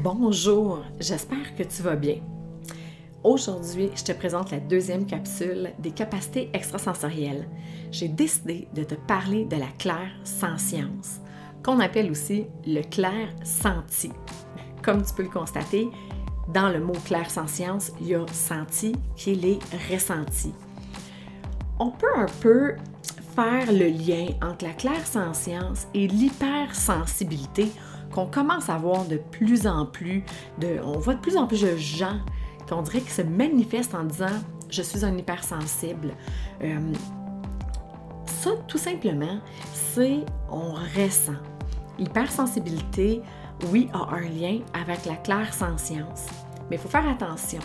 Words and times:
Bonjour, 0.00 0.84
j'espère 1.00 1.56
que 1.56 1.64
tu 1.64 1.82
vas 1.82 1.96
bien. 1.96 2.18
Aujourd'hui, 3.24 3.90
je 3.96 4.04
te 4.04 4.12
présente 4.12 4.52
la 4.52 4.60
deuxième 4.60 5.06
capsule 5.06 5.72
des 5.80 5.90
capacités 5.90 6.50
extrasensorielles. 6.52 7.48
J'ai 7.90 8.06
décidé 8.06 8.68
de 8.74 8.84
te 8.84 8.94
parler 8.94 9.44
de 9.44 9.56
la 9.56 9.66
claire 9.76 10.12
science, 10.22 11.18
qu'on 11.64 11.80
appelle 11.80 12.12
aussi 12.12 12.46
le 12.64 12.82
clair 12.82 13.28
senti. 13.42 14.12
Comme 14.84 15.02
tu 15.02 15.12
peux 15.14 15.24
le 15.24 15.30
constater, 15.30 15.88
dans 16.54 16.68
le 16.68 16.78
mot 16.78 16.96
clair 17.04 17.28
science, 17.28 17.90
il 18.00 18.06
y 18.06 18.14
a 18.14 18.24
senti 18.32 18.92
qui 19.16 19.32
est 19.32 19.34
les 19.34 19.58
ressentis. 19.90 20.54
On 21.80 21.90
peut 21.90 22.06
un 22.16 22.26
peu 22.40 22.76
faire 23.34 23.72
le 23.72 23.88
lien 23.88 24.28
entre 24.42 24.64
la 24.64 24.74
claire 24.74 25.06
science 25.06 25.88
et 25.92 26.06
l'hypersensibilité 26.06 27.72
qu'on 28.18 28.26
commence 28.26 28.68
à 28.68 28.76
voir 28.78 29.04
de 29.04 29.16
plus 29.16 29.68
en 29.68 29.86
plus, 29.86 30.24
de, 30.58 30.80
on 30.82 30.98
voit 30.98 31.14
de 31.14 31.20
plus 31.20 31.36
en 31.36 31.46
plus 31.46 31.62
de 31.62 31.76
gens 31.76 32.18
qu'on 32.68 32.82
dirait 32.82 33.00
qui 33.00 33.12
se 33.12 33.22
manifestent 33.22 33.94
en 33.94 34.02
disant 34.02 34.26
je 34.68 34.82
suis 34.82 35.04
un 35.04 35.16
hypersensible. 35.16 36.14
Euh, 36.62 36.92
ça, 38.26 38.50
tout 38.66 38.78
simplement, 38.78 39.38
c'est 39.72 40.24
on 40.50 40.72
ressent. 40.96 41.38
L'hypersensibilité, 41.96 43.22
oui, 43.70 43.88
a 43.92 44.12
un 44.16 44.28
lien 44.28 44.58
avec 44.74 45.06
la 45.06 45.14
claire 45.14 45.54
science. 45.54 46.26
Mais 46.68 46.76
il 46.76 46.78
faut 46.78 46.88
faire 46.88 47.08
attention, 47.08 47.60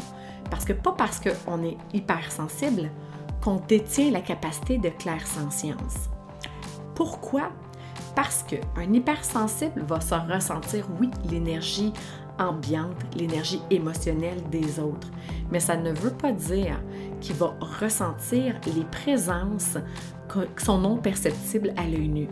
parce 0.52 0.66
que 0.66 0.74
pas 0.74 0.92
parce 0.92 1.20
qu'on 1.20 1.64
est 1.64 1.78
hypersensible 1.94 2.92
qu'on 3.42 3.56
détient 3.68 4.12
la 4.12 4.22
capacité 4.22 4.78
de 4.78 4.90
claire 4.90 5.26
science. 5.26 6.10
Pourquoi? 6.94 7.50
Parce 8.16 8.44
qu'un 8.44 8.94
hypersensible 8.94 9.82
va 9.88 10.00
se 10.00 10.16
ressentir, 10.16 10.88
oui, 11.00 11.10
l'énergie 11.30 11.94
ambiante, 12.40 12.98
l'énergie 13.16 13.62
émotionnelle 13.70 14.42
des 14.50 14.80
autres, 14.80 15.10
mais 15.52 15.60
ça 15.60 15.76
ne 15.76 15.92
veut 15.92 16.12
pas 16.12 16.32
dire 16.32 16.80
qu'il 17.22 17.36
va 17.36 17.56
ressentir 17.80 18.56
les 18.76 18.84
présences 18.86 19.78
qui 20.34 20.66
sont 20.66 20.80
non 20.80 20.98
perceptibles 20.98 21.74
à 21.78 21.84
l'œil 21.84 22.10
nu. 22.10 22.28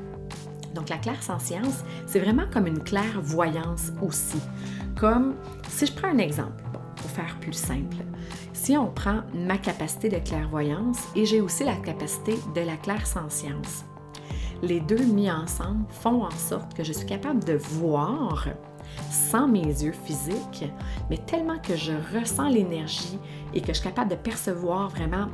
Donc 0.73 0.89
la 0.89 0.97
clair-sentience, 0.97 1.83
c'est 2.07 2.19
vraiment 2.19 2.45
comme 2.51 2.67
une 2.67 2.81
claire-voyance 2.81 3.91
aussi. 4.01 4.39
Comme, 4.97 5.35
si 5.67 5.85
je 5.85 5.93
prends 5.93 6.07
un 6.07 6.17
exemple, 6.17 6.63
pour 6.95 7.09
faire 7.09 7.37
plus 7.39 7.53
simple, 7.53 7.97
si 8.53 8.77
on 8.77 8.87
prend 8.87 9.21
ma 9.33 9.57
capacité 9.57 10.09
de 10.09 10.19
clairvoyance 10.19 10.99
et 11.15 11.25
j'ai 11.25 11.41
aussi 11.41 11.63
la 11.63 11.75
capacité 11.75 12.37
de 12.55 12.61
la 12.61 12.77
clair-sentience, 12.77 13.85
les 14.61 14.79
deux 14.79 15.03
mis 15.03 15.31
ensemble 15.31 15.85
font 15.89 16.23
en 16.23 16.31
sorte 16.31 16.73
que 16.73 16.83
je 16.83 16.93
suis 16.93 17.05
capable 17.05 17.43
de 17.43 17.53
voir 17.53 18.47
sans 19.09 19.47
mes 19.47 19.65
yeux 19.65 19.93
physiques, 20.05 20.65
mais 21.09 21.17
tellement 21.17 21.57
que 21.59 21.75
je 21.75 21.93
ressens 22.13 22.49
l'énergie 22.49 23.19
et 23.53 23.61
que 23.61 23.67
je 23.67 23.73
suis 23.73 23.87
capable 23.87 24.11
de 24.11 24.15
percevoir 24.15 24.89
vraiment 24.89 25.27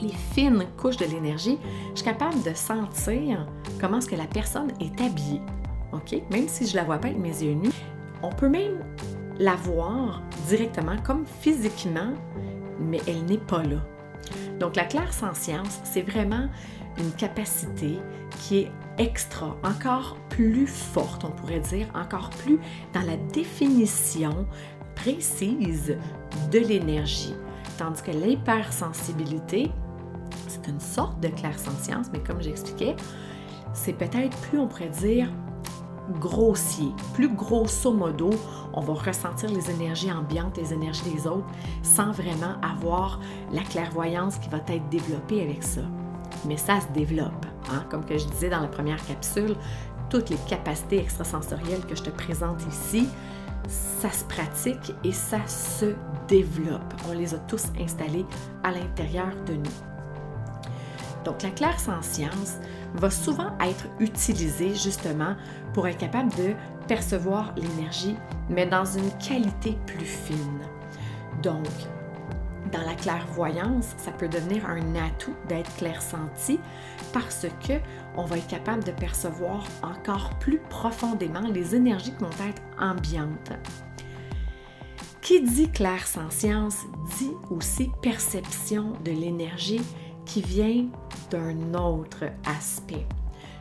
les 0.00 0.12
fines 0.34 0.66
couches 0.76 0.96
de 0.96 1.06
l'énergie, 1.06 1.58
je 1.90 2.00
suis 2.00 2.04
capable 2.04 2.42
de 2.42 2.54
sentir 2.54 3.46
comment 3.80 3.98
est-ce 3.98 4.08
que 4.08 4.16
la 4.16 4.26
personne 4.26 4.72
est 4.80 5.00
habillée. 5.00 5.40
OK? 5.92 6.20
Même 6.30 6.48
si 6.48 6.66
je 6.66 6.72
ne 6.72 6.76
la 6.76 6.84
vois 6.84 6.98
pas 6.98 7.08
avec 7.08 7.18
mes 7.18 7.42
yeux 7.42 7.54
nus, 7.54 7.72
on 8.22 8.30
peut 8.30 8.48
même 8.48 8.84
la 9.38 9.54
voir 9.54 10.22
directement 10.48 10.96
comme 11.04 11.24
physiquement, 11.40 12.12
mais 12.80 13.00
elle 13.06 13.24
n'est 13.24 13.38
pas 13.38 13.62
là. 13.62 13.78
Donc 14.58 14.76
la 14.76 14.84
claire 14.84 15.12
science, 15.12 15.80
c'est 15.84 16.02
vraiment 16.02 16.48
une 16.98 17.12
capacité 17.12 17.98
qui 18.40 18.58
est 18.58 18.72
extra, 18.98 19.56
encore 19.62 20.16
plus 20.28 20.66
forte, 20.66 21.24
on 21.24 21.30
pourrait 21.30 21.60
dire, 21.60 21.88
encore 21.94 22.30
plus 22.30 22.58
dans 22.92 23.02
la 23.02 23.16
définition 23.16 24.46
précise 24.94 25.96
de 26.50 26.58
l'énergie. 26.58 27.34
Tandis 27.78 28.02
que 28.02 28.10
l'hypersensibilité, 28.10 29.70
c'est 30.46 30.68
une 30.68 30.80
sorte 30.80 31.18
de 31.20 31.28
clair-sentience, 31.28 32.08
mais 32.12 32.20
comme 32.20 32.42
j'expliquais, 32.42 32.96
c'est 33.72 33.94
peut-être 33.94 34.36
plus, 34.42 34.58
on 34.58 34.68
pourrait 34.68 34.90
dire, 34.90 35.30
grossier, 36.20 36.88
plus 37.14 37.28
grosso 37.28 37.92
modo, 37.92 38.30
on 38.74 38.80
va 38.80 38.94
ressentir 38.94 39.48
les 39.50 39.70
énergies 39.70 40.12
ambiantes, 40.12 40.56
les 40.58 40.72
énergies 40.72 41.10
des 41.10 41.26
autres, 41.26 41.46
sans 41.82 42.10
vraiment 42.10 42.60
avoir 42.62 43.20
la 43.52 43.62
clairvoyance 43.62 44.36
qui 44.38 44.48
va 44.50 44.58
être 44.58 44.88
développée 44.90 45.42
avec 45.42 45.62
ça 45.62 45.82
mais 46.46 46.56
ça 46.56 46.80
se 46.80 46.88
développe. 46.88 47.46
Hein. 47.70 47.84
Comme 47.90 48.04
que 48.04 48.18
je 48.18 48.26
disais 48.26 48.50
dans 48.50 48.60
la 48.60 48.68
première 48.68 49.04
capsule, 49.06 49.54
toutes 50.10 50.30
les 50.30 50.36
capacités 50.48 50.98
extrasensorielles 50.98 51.84
que 51.86 51.96
je 51.96 52.02
te 52.02 52.10
présente 52.10 52.62
ici, 52.68 53.08
ça 53.68 54.10
se 54.10 54.24
pratique 54.24 54.92
et 55.04 55.12
ça 55.12 55.46
se 55.46 55.94
développe. 56.28 56.94
On 57.08 57.12
les 57.12 57.34
a 57.34 57.38
tous 57.38 57.66
installés 57.80 58.26
à 58.62 58.72
l'intérieur 58.72 59.28
de 59.46 59.54
nous. 59.54 59.70
Donc 61.24 61.42
la 61.42 61.50
claire 61.50 61.78
science 61.78 62.58
va 62.94 63.10
souvent 63.10 63.56
être 63.60 63.86
utilisée 64.00 64.74
justement 64.74 65.36
pour 65.72 65.86
être 65.86 65.98
capable 65.98 66.30
de 66.34 66.54
percevoir 66.88 67.54
l'énergie, 67.56 68.16
mais 68.50 68.66
dans 68.66 68.84
une 68.84 69.10
qualité 69.18 69.78
plus 69.86 70.04
fine. 70.04 70.60
Donc, 71.42 71.66
dans 72.72 72.82
la 72.82 72.94
clairvoyance, 72.94 73.94
ça 73.98 74.10
peut 74.10 74.28
devenir 74.28 74.66
un 74.66 74.94
atout 74.94 75.34
d'être 75.48 75.74
clairsenti 75.76 76.58
parce 77.12 77.46
que 77.66 77.74
on 78.16 78.24
va 78.24 78.38
être 78.38 78.48
capable 78.48 78.82
de 78.84 78.92
percevoir 78.92 79.64
encore 79.82 80.30
plus 80.38 80.58
profondément 80.70 81.48
les 81.52 81.74
énergies 81.74 82.12
qui 82.12 82.24
vont 82.24 82.48
être 82.48 82.62
ambiantes. 82.80 83.52
Qui 85.20 85.42
dit 85.42 85.70
clair-sentience 85.70 86.78
dit 87.18 87.32
aussi 87.50 87.90
perception 88.00 88.94
de 89.04 89.12
l'énergie 89.12 89.82
qui 90.24 90.42
vient 90.42 90.86
d'un 91.30 91.74
autre 91.74 92.24
aspect. 92.46 93.06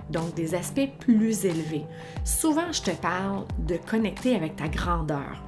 Donc 0.10 0.34
des 0.34 0.56
aspects 0.56 0.90
plus 1.00 1.46
élevés. 1.46 1.86
Souvent, 2.26 2.72
je 2.72 2.82
te 2.82 2.92
parle 2.92 3.46
de 3.60 3.78
connecter 3.78 4.36
avec 4.36 4.56
ta 4.56 4.68
grandeur 4.68 5.42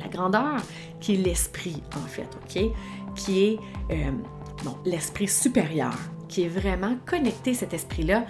la 0.00 0.08
grandeur 0.08 0.56
qui 1.00 1.14
est 1.14 1.18
l'esprit, 1.18 1.82
en 1.94 2.06
fait, 2.06 2.28
OK? 2.42 2.72
Qui 3.14 3.44
est 3.44 3.58
euh, 3.90 4.10
l'esprit 4.84 5.28
supérieur, 5.28 5.94
qui 6.28 6.44
est 6.44 6.48
vraiment 6.48 6.96
connecté, 7.06 7.54
cet 7.54 7.74
esprit-là, 7.74 8.24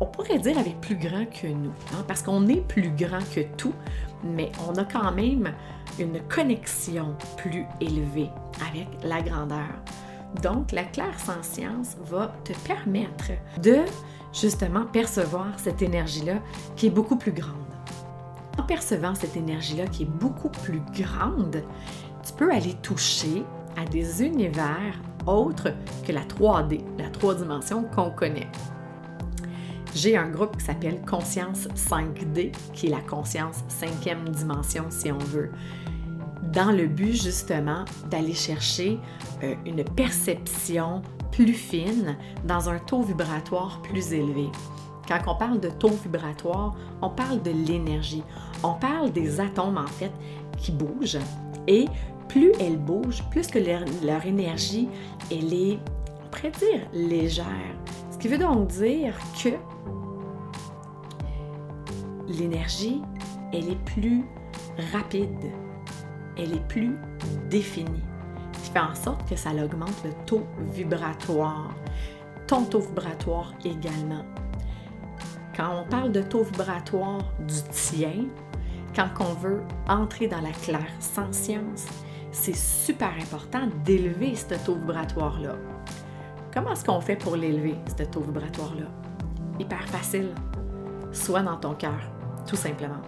on 0.00 0.06
pourrait 0.06 0.38
dire 0.38 0.58
avec 0.58 0.80
plus 0.80 0.96
grand 0.96 1.26
que 1.26 1.48
nous, 1.48 1.72
hein, 1.92 2.04
parce 2.06 2.22
qu'on 2.22 2.46
est 2.46 2.66
plus 2.66 2.90
grand 2.90 3.22
que 3.34 3.40
tout, 3.56 3.74
mais 4.24 4.50
on 4.68 4.74
a 4.76 4.84
quand 4.84 5.12
même 5.12 5.52
une 5.98 6.20
connexion 6.28 7.16
plus 7.36 7.64
élevée 7.80 8.30
avec 8.68 8.86
la 9.02 9.20
grandeur. 9.22 9.68
Donc, 10.42 10.72
la 10.72 10.84
claire 10.84 11.18
science 11.42 11.96
va 12.04 12.32
te 12.44 12.52
permettre 12.66 13.32
de 13.60 13.78
justement 14.32 14.84
percevoir 14.84 15.58
cette 15.58 15.82
énergie-là 15.82 16.34
qui 16.76 16.86
est 16.86 16.90
beaucoup 16.90 17.16
plus 17.16 17.32
grande. 17.32 17.67
Percevant 18.68 19.14
cette 19.14 19.34
énergie-là 19.34 19.86
qui 19.86 20.02
est 20.02 20.10
beaucoup 20.20 20.50
plus 20.50 20.82
grande, 20.92 21.64
tu 22.24 22.32
peux 22.34 22.52
aller 22.52 22.74
toucher 22.82 23.42
à 23.78 23.86
des 23.86 24.22
univers 24.22 25.00
autres 25.26 25.72
que 26.06 26.12
la 26.12 26.20
3D, 26.20 26.82
la 26.98 27.08
3 27.08 27.36
dimensions 27.36 27.84
qu'on 27.84 28.10
connaît. 28.10 28.48
J'ai 29.94 30.18
un 30.18 30.28
groupe 30.28 30.58
qui 30.58 30.66
s'appelle 30.66 31.00
Conscience 31.00 31.66
5D, 31.74 32.52
qui 32.74 32.88
est 32.88 32.90
la 32.90 33.00
conscience 33.00 33.64
cinquième 33.68 34.28
dimension 34.28 34.84
si 34.90 35.10
on 35.10 35.18
veut, 35.18 35.50
dans 36.52 36.70
le 36.70 36.86
but 36.86 37.14
justement 37.14 37.86
d'aller 38.10 38.34
chercher 38.34 38.98
euh, 39.42 39.54
une 39.64 39.82
perception 39.82 41.00
plus 41.32 41.54
fine 41.54 42.18
dans 42.44 42.68
un 42.68 42.78
taux 42.78 43.02
vibratoire 43.02 43.80
plus 43.82 44.12
élevé. 44.12 44.50
Quand 45.08 45.20
on 45.26 45.34
parle 45.34 45.58
de 45.58 45.70
taux 45.70 45.88
vibratoire, 45.88 46.76
on 47.00 47.08
parle 47.08 47.40
de 47.42 47.50
l'énergie. 47.50 48.22
On 48.62 48.74
parle 48.74 49.10
des 49.10 49.40
atomes 49.40 49.78
en 49.78 49.86
fait 49.86 50.12
qui 50.58 50.70
bougent 50.70 51.18
et 51.66 51.86
plus 52.28 52.52
elles 52.60 52.76
bougent, 52.76 53.22
plus 53.30 53.46
que 53.46 53.58
leur, 53.58 54.26
énergie, 54.26 54.86
elle 55.30 55.54
est, 55.54 55.78
on 56.22 56.28
pourrait 56.30 56.50
dire, 56.50 56.86
légère. 56.92 57.46
Ce 58.10 58.18
qui 58.18 58.28
veut 58.28 58.36
donc 58.36 58.68
dire 58.68 59.14
que 59.42 59.48
l'énergie, 62.28 63.00
elle 63.54 63.70
est 63.70 63.84
plus 63.86 64.26
rapide, 64.92 65.50
elle 66.36 66.52
est 66.52 66.68
plus 66.68 66.96
définie, 67.48 68.02
ce 68.52 68.66
qui 68.66 68.70
fait 68.72 68.78
en 68.78 68.94
sorte 68.94 69.26
que 69.26 69.36
ça 69.36 69.50
augmente 69.52 70.04
le 70.04 70.12
taux 70.26 70.46
vibratoire, 70.74 71.70
ton 72.46 72.64
taux 72.64 72.80
vibratoire 72.80 73.54
également. 73.64 74.24
Quand 75.58 75.80
on 75.80 75.90
parle 75.90 76.12
de 76.12 76.22
taux 76.22 76.44
vibratoire 76.44 77.24
du 77.40 77.62
tien, 77.72 78.26
quand 78.94 79.08
on 79.18 79.34
veut 79.34 79.60
entrer 79.88 80.28
dans 80.28 80.40
la 80.40 80.52
claire 80.52 80.86
sans 81.00 81.32
science, 81.32 81.84
c'est 82.30 82.54
super 82.54 83.10
important 83.20 83.66
d'élever 83.84 84.36
ce 84.36 84.54
taux 84.64 84.76
vibratoire-là. 84.76 85.56
Comment 86.54 86.74
est-ce 86.74 86.84
qu'on 86.84 87.00
fait 87.00 87.16
pour 87.16 87.34
l'élever, 87.34 87.74
ce 87.88 88.04
taux 88.04 88.20
vibratoire-là? 88.20 88.86
Hyper 89.58 89.82
facile. 89.88 90.32
Soit 91.10 91.42
dans 91.42 91.56
ton 91.56 91.74
cœur, 91.74 91.98
tout 92.46 92.54
simplement. 92.54 93.02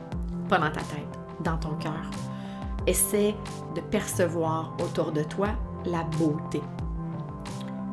Pas 0.48 0.58
dans 0.58 0.72
ta 0.72 0.80
tête. 0.80 1.06
dans 1.44 1.56
ton 1.56 1.76
cœur. 1.76 2.10
Essaie 2.84 3.36
de 3.76 3.80
percevoir 3.80 4.74
autour 4.82 5.12
de 5.12 5.22
toi 5.22 5.50
la 5.84 6.02
beauté. 6.02 6.60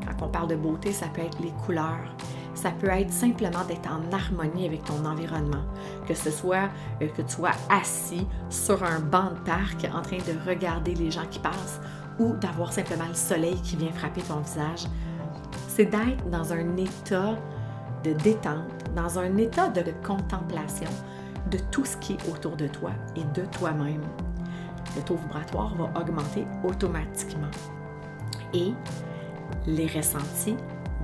Quand 0.03 0.25
on 0.25 0.29
parle 0.29 0.47
de 0.47 0.55
beauté, 0.55 0.93
ça 0.93 1.05
peut 1.09 1.21
être 1.21 1.39
les 1.41 1.51
couleurs, 1.63 2.15
ça 2.57 2.71
peut 2.71 2.87
être 2.87 3.11
simplement 3.11 3.63
d'être 3.67 3.87
en 3.87 4.11
harmonie 4.11 4.65
avec 4.65 4.83
ton 4.83 5.05
environnement, 5.05 5.63
que 6.07 6.15
ce 6.15 6.31
soit 6.31 6.69
euh, 7.01 7.07
que 7.07 7.21
tu 7.21 7.35
sois 7.35 7.51
assis 7.69 8.25
sur 8.49 8.83
un 8.83 8.99
banc 8.99 9.29
de 9.31 9.39
parc 9.45 9.85
en 9.93 10.01
train 10.01 10.17
de 10.17 10.49
regarder 10.49 10.95
les 10.95 11.11
gens 11.11 11.27
qui 11.29 11.37
passent 11.37 11.79
ou 12.17 12.33
d'avoir 12.33 12.73
simplement 12.73 13.07
le 13.07 13.13
soleil 13.13 13.61
qui 13.61 13.75
vient 13.75 13.91
frapper 13.91 14.21
ton 14.21 14.39
visage. 14.39 14.85
C'est 15.67 15.85
d'être 15.85 16.27
dans 16.31 16.51
un 16.51 16.75
état 16.77 17.35
de 18.03 18.13
détente, 18.13 18.71
dans 18.95 19.19
un 19.19 19.37
état 19.37 19.69
de 19.69 19.83
contemplation 20.03 20.89
de 21.51 21.59
tout 21.69 21.85
ce 21.85 21.95
qui 21.97 22.13
est 22.13 22.29
autour 22.29 22.55
de 22.55 22.67
toi 22.67 22.91
et 23.15 23.23
de 23.39 23.45
toi-même. 23.45 24.01
Le 24.95 25.01
taux 25.03 25.17
vibratoire 25.17 25.75
va 25.75 26.01
augmenter 26.01 26.45
automatiquement 26.63 27.51
et 28.51 28.73
les 29.67 29.85
ressentis 29.85 30.57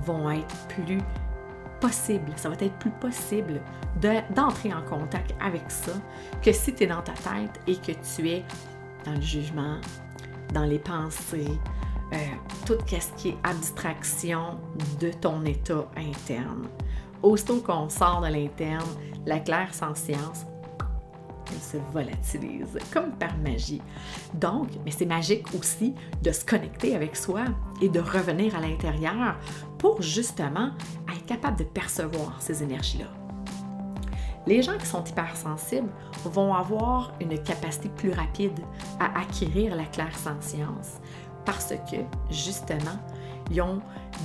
vont 0.04 0.30
être 0.30 0.66
plus 0.68 0.98
possibles. 1.84 2.32
Ça 2.36 2.48
va 2.48 2.54
être 2.54 2.78
plus 2.78 2.90
possible 2.90 3.60
d'entrer 4.34 4.72
en 4.72 4.82
contact 4.82 5.34
avec 5.40 5.70
ça 5.70 5.92
que 6.42 6.52
si 6.52 6.74
tu 6.74 6.84
es 6.84 6.86
dans 6.86 7.02
ta 7.02 7.12
tête 7.12 7.60
et 7.66 7.76
que 7.76 7.92
tu 7.92 8.28
es 8.28 8.42
dans 9.04 9.12
le 9.12 9.20
jugement, 9.20 9.76
dans 10.52 10.64
les 10.64 10.78
pensées, 10.78 11.58
euh, 12.12 12.16
tout 12.64 12.78
ce 12.88 13.12
qui 13.16 13.28
est 13.30 13.36
abstraction 13.42 14.58
de 15.00 15.10
ton 15.10 15.44
état 15.44 15.86
interne. 15.96 16.68
Aussitôt 17.22 17.60
qu'on 17.60 17.88
sort 17.88 18.22
de 18.22 18.28
l'interne, 18.28 18.88
la 19.26 19.40
claire 19.40 19.72
sans 19.74 19.94
science, 19.94 20.46
elle 21.50 21.60
se 21.60 21.76
volatilise 21.92 22.78
comme 22.92 23.12
par 23.12 23.36
magie. 23.38 23.82
Donc, 24.34 24.68
mais 24.84 24.90
c'est 24.90 25.06
magique 25.06 25.46
aussi 25.54 25.94
de 26.22 26.32
se 26.32 26.44
connecter 26.44 26.94
avec 26.96 27.16
soi 27.16 27.44
et 27.82 27.88
de 27.88 28.00
revenir 28.00 28.54
à 28.56 28.60
l'intérieur 28.60 29.36
pour 29.84 30.00
justement 30.00 30.70
être 31.14 31.26
capable 31.26 31.58
de 31.58 31.64
percevoir 31.64 32.40
ces 32.40 32.62
énergies-là. 32.62 33.04
Les 34.46 34.62
gens 34.62 34.78
qui 34.78 34.86
sont 34.86 35.04
hypersensibles 35.04 35.90
vont 36.24 36.54
avoir 36.54 37.12
une 37.20 37.38
capacité 37.42 37.90
plus 37.90 38.10
rapide 38.10 38.58
à 38.98 39.20
acquérir 39.20 39.76
la 39.76 39.84
claire 39.84 40.16
science 40.16 41.00
parce 41.44 41.74
que, 41.90 41.96
justement, 42.30 42.96
ils 43.50 43.60
ont 43.60 43.82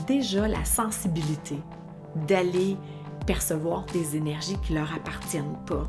déjà 0.07 0.47
la 0.47 0.63
sensibilité 0.63 1.59
d'aller 2.25 2.77
percevoir 3.27 3.83
des 3.87 4.15
énergies 4.15 4.57
qui 4.59 4.71
ne 4.71 4.79
leur 4.79 4.93
appartiennent 4.93 5.57
pas. 5.65 5.85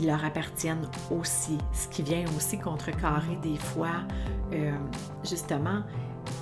Ils 0.00 0.06
leur 0.06 0.24
appartiennent 0.24 0.88
aussi, 1.10 1.58
ce 1.74 1.86
qui 1.88 2.00
vient 2.00 2.24
aussi 2.34 2.58
contrecarrer 2.58 3.36
des 3.42 3.58
fois, 3.58 4.06
euh, 4.54 4.72
justement, 5.22 5.82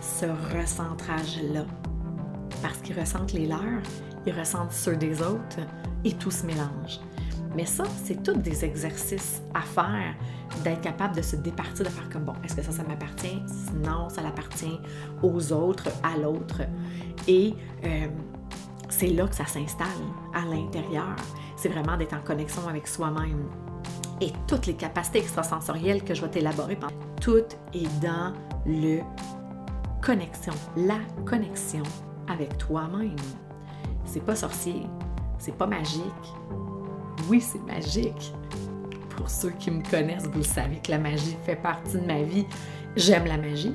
ce 0.01 0.27
recentrage-là. 0.57 1.65
Parce 2.63 2.79
qu'ils 2.79 2.99
ressentent 2.99 3.33
les 3.33 3.47
leurs, 3.47 3.83
ils 4.25 4.33
ressentent 4.33 4.73
ceux 4.73 4.97
des 4.97 5.21
autres 5.21 5.59
et 6.05 6.13
tout 6.13 6.31
se 6.31 6.47
mélange. 6.47 7.01
Mais 7.55 7.67
ça, 7.67 7.85
c'est 8.05 8.23
tous 8.23 8.37
des 8.37 8.65
exercices 8.65 9.43
à 9.53 9.61
faire, 9.61 10.15
d'être 10.65 10.81
capable 10.81 11.17
de 11.17 11.23
se 11.23 11.37
départir, 11.37 11.85
de 11.85 11.91
faire 11.91 12.09
comme 12.09 12.25
bon, 12.25 12.35
est-ce 12.45 12.57
que 12.57 12.63
ça, 12.63 12.73
ça 12.73 12.83
m'appartient? 12.85 13.43
Non, 13.85 14.09
ça 14.09 14.23
l'appartient 14.23 14.79
aux 15.23 15.53
autres, 15.53 15.89
à 16.03 16.17
l'autre. 16.17 16.63
Et 17.29 17.55
euh, 17.85 18.07
c'est 18.89 19.09
là 19.09 19.27
que 19.27 19.35
ça 19.35 19.47
s'installe, 19.47 19.89
à 20.33 20.47
l'intérieur. 20.47 21.17
C'est 21.57 21.69
vraiment 21.69 21.97
d'être 21.97 22.15
en 22.15 22.23
connexion 22.23 22.67
avec 22.69 22.89
soi-même. 22.89 23.49
Et 24.21 24.33
toutes 24.47 24.67
les 24.67 24.75
capacités 24.75 25.19
extrasensorielles 25.19 26.05
que 26.05 26.15
je 26.15 26.23
vais 26.23 26.31
t'élaborer, 26.31 26.79
tout 27.21 27.45
est 27.75 28.01
dans 28.01 28.33
le 28.65 29.01
connexion, 30.01 30.55
la 30.77 30.99
connexion 31.27 31.83
avec 32.29 32.57
toi-même. 32.59 33.17
C'est 34.05 34.25
pas 34.25 34.37
sorcier, 34.37 34.87
c'est 35.39 35.57
pas 35.57 35.67
magique. 35.67 36.03
Oui, 37.29 37.41
c'est 37.41 37.63
magique. 37.63 38.33
Pour 39.11 39.29
ceux 39.31 39.51
qui 39.51 39.71
me 39.71 39.83
connaissent, 39.89 40.27
vous 40.33 40.43
savez 40.43 40.77
que 40.77 40.91
la 40.91 40.99
magie 40.99 41.37
fait 41.45 41.57
partie 41.57 41.99
de 41.99 42.07
ma 42.07 42.23
vie. 42.23 42.47
J'aime 42.97 43.27
la 43.27 43.37
magie. 43.37 43.75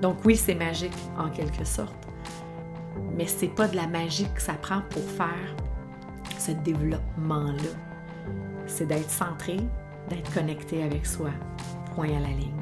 Donc 0.00 0.18
oui, 0.24 0.36
c'est 0.36 0.54
magique 0.54 0.96
en 1.18 1.28
quelque 1.30 1.64
sorte 1.64 2.06
mais 3.16 3.26
c'est 3.26 3.48
pas 3.48 3.66
de 3.66 3.76
la 3.76 3.86
magie 3.86 4.28
que 4.34 4.42
ça 4.42 4.54
prend 4.54 4.82
pour 4.90 5.02
faire 5.02 5.56
ce 6.38 6.52
développement-là. 6.52 7.72
C'est 8.66 8.86
d'être 8.86 9.10
centré, 9.10 9.56
d'être 10.08 10.32
connecté 10.34 10.82
avec 10.82 11.06
soi. 11.06 11.30
Point 11.94 12.16
à 12.16 12.20
la 12.20 12.28
ligne. 12.28 12.52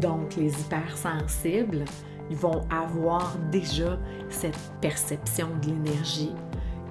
Donc, 0.00 0.34
les 0.36 0.58
hypersensibles, 0.60 1.84
ils 2.30 2.36
vont 2.36 2.62
avoir 2.70 3.36
déjà 3.50 3.98
cette 4.30 4.58
perception 4.80 5.48
de 5.62 5.68
l'énergie 5.68 6.32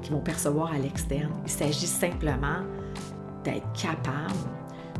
qu'ils 0.01 0.13
vont 0.13 0.21
percevoir 0.21 0.74
à 0.74 0.77
l'externe. 0.77 1.31
Il 1.44 1.51
s'agit 1.51 1.88
simplement 1.88 2.62
d'être 3.44 3.71
capable 3.74 4.33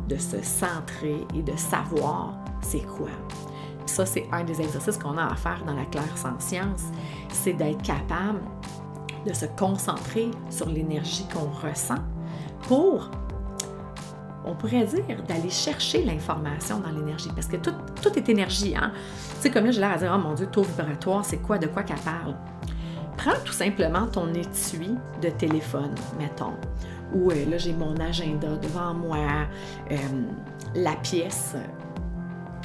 de 0.08 0.16
se 0.16 0.42
centrer 0.42 1.26
et 1.34 1.42
de 1.42 1.56
savoir 1.56 2.38
c'est 2.60 2.84
quoi 2.84 3.10
ça, 3.86 4.06
c'est 4.06 4.26
un 4.32 4.44
des 4.44 4.60
exercices 4.60 4.98
qu'on 4.98 5.16
a 5.18 5.26
à 5.26 5.36
faire 5.36 5.62
dans 5.64 5.74
la 5.74 5.84
claire 5.84 6.16
sans 6.16 6.38
science, 6.40 6.84
c'est 7.30 7.52
d'être 7.52 7.82
capable 7.82 8.40
de 9.26 9.32
se 9.32 9.46
concentrer 9.46 10.30
sur 10.50 10.68
l'énergie 10.68 11.26
qu'on 11.32 11.50
ressent 11.66 12.02
pour, 12.62 13.10
on 14.44 14.54
pourrait 14.54 14.84
dire, 14.84 15.22
d'aller 15.26 15.50
chercher 15.50 16.04
l'information 16.04 16.80
dans 16.80 16.90
l'énergie. 16.90 17.30
Parce 17.34 17.46
que 17.46 17.56
tout, 17.56 17.72
est 18.16 18.28
énergie. 18.28 18.74
Hein? 18.76 18.92
Tu 19.36 19.42
sais, 19.42 19.50
comme 19.50 19.64
là, 19.64 19.70
j'ai 19.70 19.80
l'air 19.80 19.92
à 19.92 19.98
dire, 19.98 20.12
oh 20.14 20.18
mon 20.18 20.34
Dieu, 20.34 20.46
taux 20.46 20.62
vibratoire, 20.62 21.24
c'est 21.24 21.38
quoi, 21.38 21.58
de 21.58 21.66
quoi 21.66 21.82
qu'elle 21.82 21.96
parle? 22.00 22.34
Prends 23.16 23.40
tout 23.44 23.52
simplement 23.52 24.06
ton 24.06 24.32
étui 24.34 24.96
de 25.22 25.30
téléphone, 25.30 25.94
mettons, 26.18 26.54
où 27.14 27.30
euh, 27.30 27.44
là, 27.48 27.58
j'ai 27.58 27.72
mon 27.72 27.96
agenda 27.96 28.56
devant 28.56 28.92
moi, 28.92 29.46
euh, 29.90 29.96
la 30.74 30.96
pièce 30.96 31.54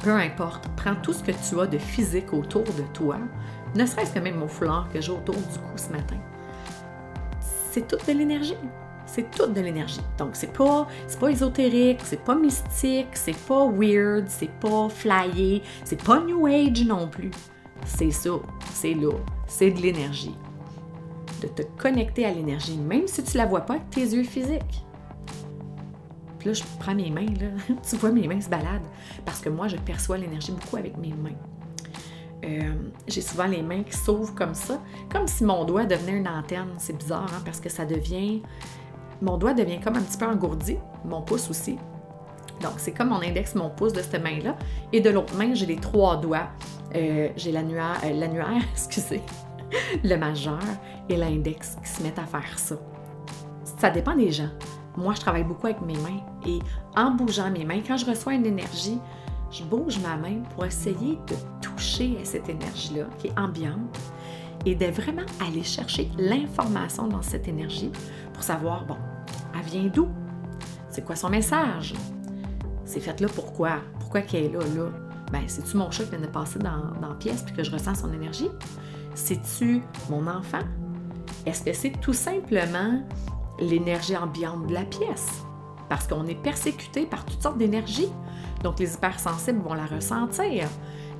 peu 0.02 0.12
importe, 0.12 0.68
prends 0.76 0.94
tout 0.94 1.12
ce 1.12 1.22
que 1.22 1.32
tu 1.32 1.60
as 1.60 1.66
de 1.66 1.78
physique 1.78 2.32
autour 2.32 2.64
de 2.64 2.82
toi, 2.92 3.18
ne 3.74 3.84
serait-ce 3.84 4.12
que 4.12 4.18
même 4.18 4.36
mon 4.36 4.48
foulard 4.48 4.88
que 4.92 5.00
j'ai 5.00 5.12
autour 5.12 5.34
du 5.34 5.42
cou 5.42 5.76
ce 5.76 5.90
matin. 5.90 6.16
C'est 7.70 7.86
toute 7.86 8.06
de 8.06 8.12
l'énergie. 8.12 8.56
C'est 9.12 9.28
toute 9.32 9.54
de 9.54 9.60
l'énergie. 9.60 10.00
Donc, 10.18 10.30
c'est 10.34 10.52
pas, 10.52 10.86
pas 11.18 11.30
ésotérique, 11.30 11.98
c'est 12.04 12.22
pas 12.22 12.36
mystique, 12.36 13.08
c'est 13.14 13.36
pas 13.36 13.66
weird, 13.68 14.26
c'est 14.28 14.50
pas 14.60 14.88
flyé, 14.88 15.62
c'est 15.84 16.00
pas 16.00 16.20
New 16.20 16.46
Age 16.46 16.84
non 16.84 17.08
plus. 17.08 17.32
C'est 17.84 18.12
ça, 18.12 18.30
c'est 18.72 18.94
là, 18.94 19.10
c'est 19.48 19.72
de 19.72 19.80
l'énergie. 19.80 20.36
De 21.42 21.48
te 21.48 21.62
connecter 21.76 22.24
à 22.24 22.30
l'énergie, 22.30 22.78
même 22.78 23.08
si 23.08 23.24
tu 23.24 23.36
la 23.36 23.46
vois 23.46 23.62
pas 23.62 23.74
avec 23.74 23.90
tes 23.90 24.02
yeux 24.02 24.22
physiques. 24.22 24.84
Puis 26.38 26.48
là, 26.48 26.54
je 26.54 26.62
prends 26.78 26.94
mes 26.94 27.10
mains, 27.10 27.26
là. 27.40 27.48
tu 27.88 27.96
vois, 27.96 28.12
mes 28.12 28.28
mains 28.28 28.40
se 28.40 28.48
baladent. 28.48 28.86
Parce 29.24 29.40
que 29.40 29.48
moi, 29.48 29.66
je 29.66 29.76
perçois 29.76 30.18
l'énergie 30.18 30.52
beaucoup 30.52 30.76
avec 30.76 30.96
mes 30.96 31.12
mains. 31.12 31.36
Euh, 32.44 32.74
j'ai 33.08 33.20
souvent 33.20 33.46
les 33.46 33.62
mains 33.62 33.82
qui 33.82 33.96
s'ouvrent 33.96 34.34
comme 34.34 34.54
ça, 34.54 34.80
comme 35.12 35.26
si 35.26 35.44
mon 35.44 35.64
doigt 35.64 35.84
devenait 35.84 36.16
une 36.16 36.28
antenne. 36.28 36.74
C'est 36.78 36.96
bizarre, 36.96 37.28
hein, 37.34 37.42
parce 37.44 37.60
que 37.60 37.68
ça 37.68 37.84
devient. 37.84 38.40
Mon 39.22 39.36
doigt 39.36 39.54
devient 39.54 39.80
comme 39.80 39.96
un 39.96 40.02
petit 40.02 40.18
peu 40.18 40.26
engourdi, 40.26 40.76
mon 41.04 41.22
pouce 41.22 41.50
aussi. 41.50 41.76
Donc, 42.62 42.74
c'est 42.76 42.92
comme 42.92 43.08
mon 43.08 43.22
index, 43.22 43.54
mon 43.54 43.70
pouce 43.70 43.92
de 43.92 44.02
cette 44.02 44.22
main-là. 44.22 44.56
Et 44.92 45.00
de 45.00 45.10
l'autre 45.10 45.34
main, 45.36 45.54
j'ai 45.54 45.66
les 45.66 45.76
trois 45.76 46.16
doigts. 46.16 46.48
Euh, 46.94 47.28
j'ai 47.36 47.52
l'annuaire, 47.52 48.00
euh, 48.04 48.12
l'annuaire, 48.12 48.62
excusez, 48.72 49.22
le 50.02 50.16
majeur 50.16 50.60
et 51.08 51.16
l'index 51.16 51.76
qui 51.82 51.88
se 51.88 52.02
mettent 52.02 52.18
à 52.18 52.26
faire 52.26 52.58
ça. 52.58 52.76
Ça 53.78 53.90
dépend 53.90 54.14
des 54.14 54.30
gens. 54.30 54.50
Moi, 54.96 55.14
je 55.14 55.20
travaille 55.20 55.44
beaucoup 55.44 55.66
avec 55.66 55.80
mes 55.80 55.96
mains 55.96 56.20
et 56.46 56.58
en 56.96 57.12
bougeant 57.12 57.50
mes 57.50 57.64
mains, 57.64 57.80
quand 57.86 57.96
je 57.96 58.06
reçois 58.06 58.34
une 58.34 58.44
énergie, 58.44 58.98
je 59.50 59.62
bouge 59.62 59.98
ma 60.00 60.16
main 60.16 60.42
pour 60.54 60.64
essayer 60.64 61.18
de 61.26 61.34
toucher 61.62 62.18
à 62.20 62.24
cette 62.24 62.48
énergie-là 62.48 63.04
qui 63.18 63.28
est 63.28 63.38
ambiante 63.38 63.98
et 64.66 64.74
de 64.74 64.86
vraiment 64.86 65.24
aller 65.46 65.62
chercher 65.62 66.10
l'information 66.18 67.06
dans 67.06 67.22
cette 67.22 67.48
énergie 67.48 67.90
pour 68.34 68.42
savoir, 68.42 68.84
bon, 68.84 68.96
elle 69.54 69.66
vient 69.66 69.86
d'où? 69.86 70.08
C'est 70.88 71.04
quoi 71.04 71.16
son 71.16 71.28
message? 71.28 71.94
C'est 72.84 73.00
fait 73.00 73.20
là 73.20 73.28
pourquoi? 73.34 73.78
Pourquoi 73.98 74.22
qu'elle 74.22 74.44
est 74.44 74.52
là, 74.52 74.60
là? 74.76 74.90
Ben, 75.30 75.42
c'est-tu 75.46 75.76
mon 75.76 75.90
chat 75.90 76.04
qui 76.04 76.10
vient 76.10 76.20
de 76.20 76.26
passer 76.26 76.58
dans, 76.58 77.00
dans 77.00 77.10
la 77.10 77.14
pièce 77.14 77.42
puis 77.42 77.54
que 77.54 77.62
je 77.62 77.70
ressens 77.70 77.96
son 77.96 78.12
énergie? 78.12 78.48
C'est-tu 79.14 79.82
mon 80.08 80.26
enfant? 80.26 80.62
Est-ce 81.46 81.62
que 81.62 81.72
c'est 81.72 81.92
tout 82.00 82.12
simplement 82.12 83.00
l'énergie 83.60 84.16
ambiante 84.16 84.66
de 84.66 84.74
la 84.74 84.84
pièce, 84.84 85.44
parce 85.88 86.06
qu'on 86.06 86.26
est 86.26 86.40
persécuté 86.40 87.06
par 87.06 87.24
toutes 87.24 87.42
sortes 87.42 87.58
d'énergies. 87.58 88.08
Donc, 88.62 88.78
les 88.78 88.94
hypersensibles 88.94 89.60
vont 89.60 89.74
la 89.74 89.86
ressentir. 89.86 90.68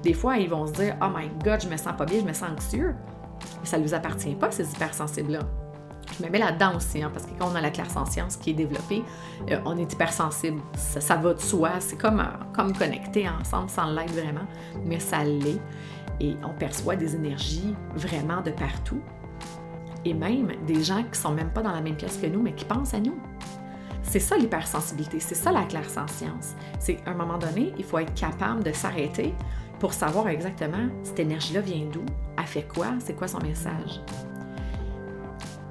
Des 0.02 0.14
fois, 0.14 0.38
ils 0.38 0.48
vont 0.48 0.66
se 0.66 0.72
dire 0.72 0.96
Oh 1.02 1.08
my 1.14 1.28
God, 1.44 1.60
je 1.62 1.68
me 1.68 1.76
sens 1.76 1.94
pas 1.96 2.04
bien, 2.04 2.20
je 2.20 2.24
me 2.24 2.32
sens 2.32 2.50
anxieux. 2.50 2.94
Ça 3.64 3.78
ne 3.78 3.84
nous 3.84 3.94
appartient 3.94 4.34
pas, 4.34 4.50
ces 4.50 4.70
hypersensibles-là. 4.70 5.40
Je 6.18 6.24
me 6.24 6.30
mets 6.30 6.38
là-dedans 6.38 6.76
aussi, 6.76 7.02
hein, 7.02 7.10
parce 7.12 7.26
que 7.26 7.32
quand 7.38 7.48
on 7.50 7.54
a 7.54 7.60
la 7.60 7.70
clair-sentience 7.70 8.36
qui 8.36 8.50
est 8.50 8.54
développée, 8.54 9.02
euh, 9.50 9.58
on 9.64 9.76
est 9.78 9.92
hypersensible. 9.92 10.60
Ça, 10.76 11.00
ça 11.00 11.16
va 11.16 11.34
de 11.34 11.40
soi. 11.40 11.72
C'est 11.80 11.96
comme, 11.96 12.20
euh, 12.20 12.44
comme 12.54 12.76
connecté 12.76 13.28
ensemble 13.28 13.70
sans 13.70 13.90
l'être 13.90 14.12
vraiment, 14.12 14.46
mais 14.84 15.00
ça 15.00 15.24
l'est. 15.24 15.60
Et 16.20 16.36
on 16.44 16.50
perçoit 16.50 16.96
des 16.96 17.14
énergies 17.14 17.74
vraiment 17.94 18.42
de 18.42 18.50
partout. 18.50 19.00
Et 20.04 20.14
même 20.14 20.52
des 20.66 20.82
gens 20.82 21.02
qui 21.04 21.18
sont 21.18 21.32
même 21.32 21.50
pas 21.50 21.62
dans 21.62 21.72
la 21.72 21.80
même 21.80 21.96
pièce 21.96 22.18
que 22.18 22.26
nous, 22.26 22.42
mais 22.42 22.54
qui 22.54 22.64
pensent 22.64 22.94
à 22.94 23.00
nous. 23.00 23.18
C'est 24.02 24.18
ça 24.18 24.36
l'hypersensibilité, 24.36 25.20
c'est 25.20 25.34
ça 25.34 25.52
la 25.52 25.62
clair-sentience. 25.62 26.54
C'est 26.78 26.96
qu'à 26.96 27.12
un 27.12 27.14
moment 27.14 27.38
donné, 27.38 27.72
il 27.78 27.84
faut 27.84 27.98
être 27.98 28.14
capable 28.14 28.64
de 28.64 28.72
s'arrêter 28.72 29.34
pour 29.78 29.94
savoir 29.94 30.28
exactement 30.28 30.88
cette 31.02 31.20
énergie-là 31.20 31.60
vient 31.60 31.86
d'où, 31.90 32.04
elle 32.36 32.46
fait 32.46 32.66
quoi, 32.66 32.88
c'est 32.98 33.14
quoi 33.14 33.28
son 33.28 33.38
message? 33.38 34.00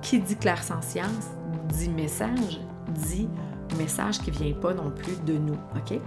Qui 0.10 0.18
dit 0.18 0.38
clair-sentience 0.38 1.30
dit 1.68 1.88
message, 1.88 2.60
dit 2.88 3.30
message 3.78 4.18
qui 4.18 4.32
ne 4.32 4.38
vient 4.38 4.54
pas 4.56 4.74
non 4.74 4.90
plus 4.90 5.24
de 5.24 5.38
nous, 5.38 5.54
OK? 5.76 6.00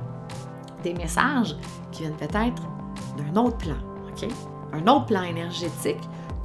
Des 0.83 0.93
messages 0.93 1.57
qui 1.93 2.03
viennent 2.03 2.17
peut-être 2.17 2.65
d'un 3.17 3.41
autre 3.41 3.59
plan, 3.59 3.77
OK? 4.09 4.29
Un 4.73 4.89
autre 4.89 5.07
plan 5.07 5.23
énergétique 5.23 6.01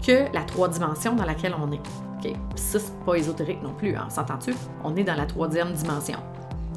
que 0.06 0.32
la 0.36 0.44
trois 0.44 0.68
dimensions 0.70 1.16
dans 1.16 1.26
laquelle 1.26 1.56
on 1.60 1.72
est. 1.72 1.82
OK? 2.20 2.32
Ça, 2.54 2.78
c'est 2.78 3.00
pas 3.04 3.16
ésotérique 3.16 3.64
non 3.64 3.74
plus, 3.74 3.96
hein? 3.96 4.08
s'entend-tu? 4.08 4.54
On 4.84 4.96
est 4.96 5.04
dans 5.04 5.16
la 5.16 5.26
troisième 5.26 5.74
dimension. 5.74 6.20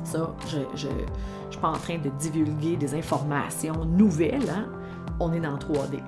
Ça, 0.02 0.34
je 0.48 0.60
ne 0.60 0.64
je, 0.76 0.88
je 0.88 1.50
suis 1.50 1.60
pas 1.60 1.68
en 1.68 1.78
train 1.78 1.98
de 1.98 2.08
divulguer 2.08 2.78
des 2.78 2.94
informations 2.94 3.84
nouvelles. 3.84 4.48
Hein? 4.48 4.64
On 5.20 5.30
est 5.34 5.40
dans 5.40 5.58
3D. 5.58 6.00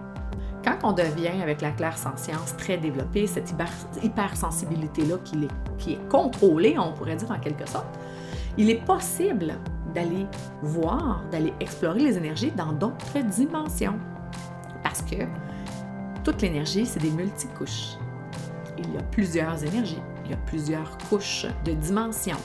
Quand 0.64 0.78
on 0.84 0.92
devient 0.92 1.42
avec 1.42 1.60
la 1.60 1.72
claire 1.72 1.98
science 1.98 2.56
très 2.56 2.76
développée, 2.76 3.26
cette 3.26 3.50
hyper, 3.50 3.68
hypersensibilité-là 4.02 5.16
qui 5.24 5.44
est, 5.44 5.48
qui 5.78 5.92
est 5.94 6.08
contrôlée, 6.08 6.76
on 6.78 6.92
pourrait 6.92 7.16
dire 7.16 7.30
en 7.30 7.38
quelque 7.38 7.68
sorte, 7.68 7.98
il 8.56 8.70
est 8.70 8.84
possible 8.84 9.54
d'aller 9.92 10.26
voir, 10.62 11.24
d'aller 11.32 11.52
explorer 11.58 12.00
les 12.00 12.16
énergies 12.16 12.52
dans 12.52 12.72
d'autres 12.72 13.18
dimensions. 13.28 13.98
Parce 14.82 15.02
que 15.02 15.16
toute 16.22 16.40
l'énergie, 16.42 16.86
c'est 16.86 17.00
des 17.00 17.10
multicouches. 17.10 17.96
Il 18.78 18.94
y 18.94 18.98
a 18.98 19.02
plusieurs 19.02 19.64
énergies, 19.64 20.02
il 20.24 20.30
y 20.30 20.34
a 20.34 20.38
plusieurs 20.46 20.96
couches 21.08 21.46
de 21.64 21.72
dimensions. 21.72 22.38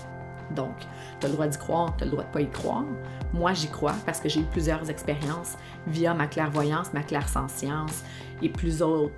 Donc, 0.56 0.76
tu 1.20 1.26
as 1.26 1.30
le 1.30 1.36
droit 1.36 1.48
d'y 1.48 1.58
croire, 1.58 1.96
tu 1.98 2.04
as 2.04 2.06
le 2.06 2.12
droit 2.12 2.24
de 2.24 2.30
pas 2.30 2.42
y 2.42 2.50
croire. 2.50 2.86
Moi, 3.34 3.54
j'y 3.54 3.68
crois 3.68 3.96
parce 4.06 4.20
que 4.20 4.30
j'ai 4.30 4.42
eu 4.42 4.46
plusieurs 4.46 4.90
expériences 4.90 5.56
via 5.88 6.14
ma 6.14 6.28
clairvoyance, 6.28 6.94
ma 6.94 7.04
clairsentience 7.04 8.04
et 8.42 8.50
plusieurs, 8.50 9.10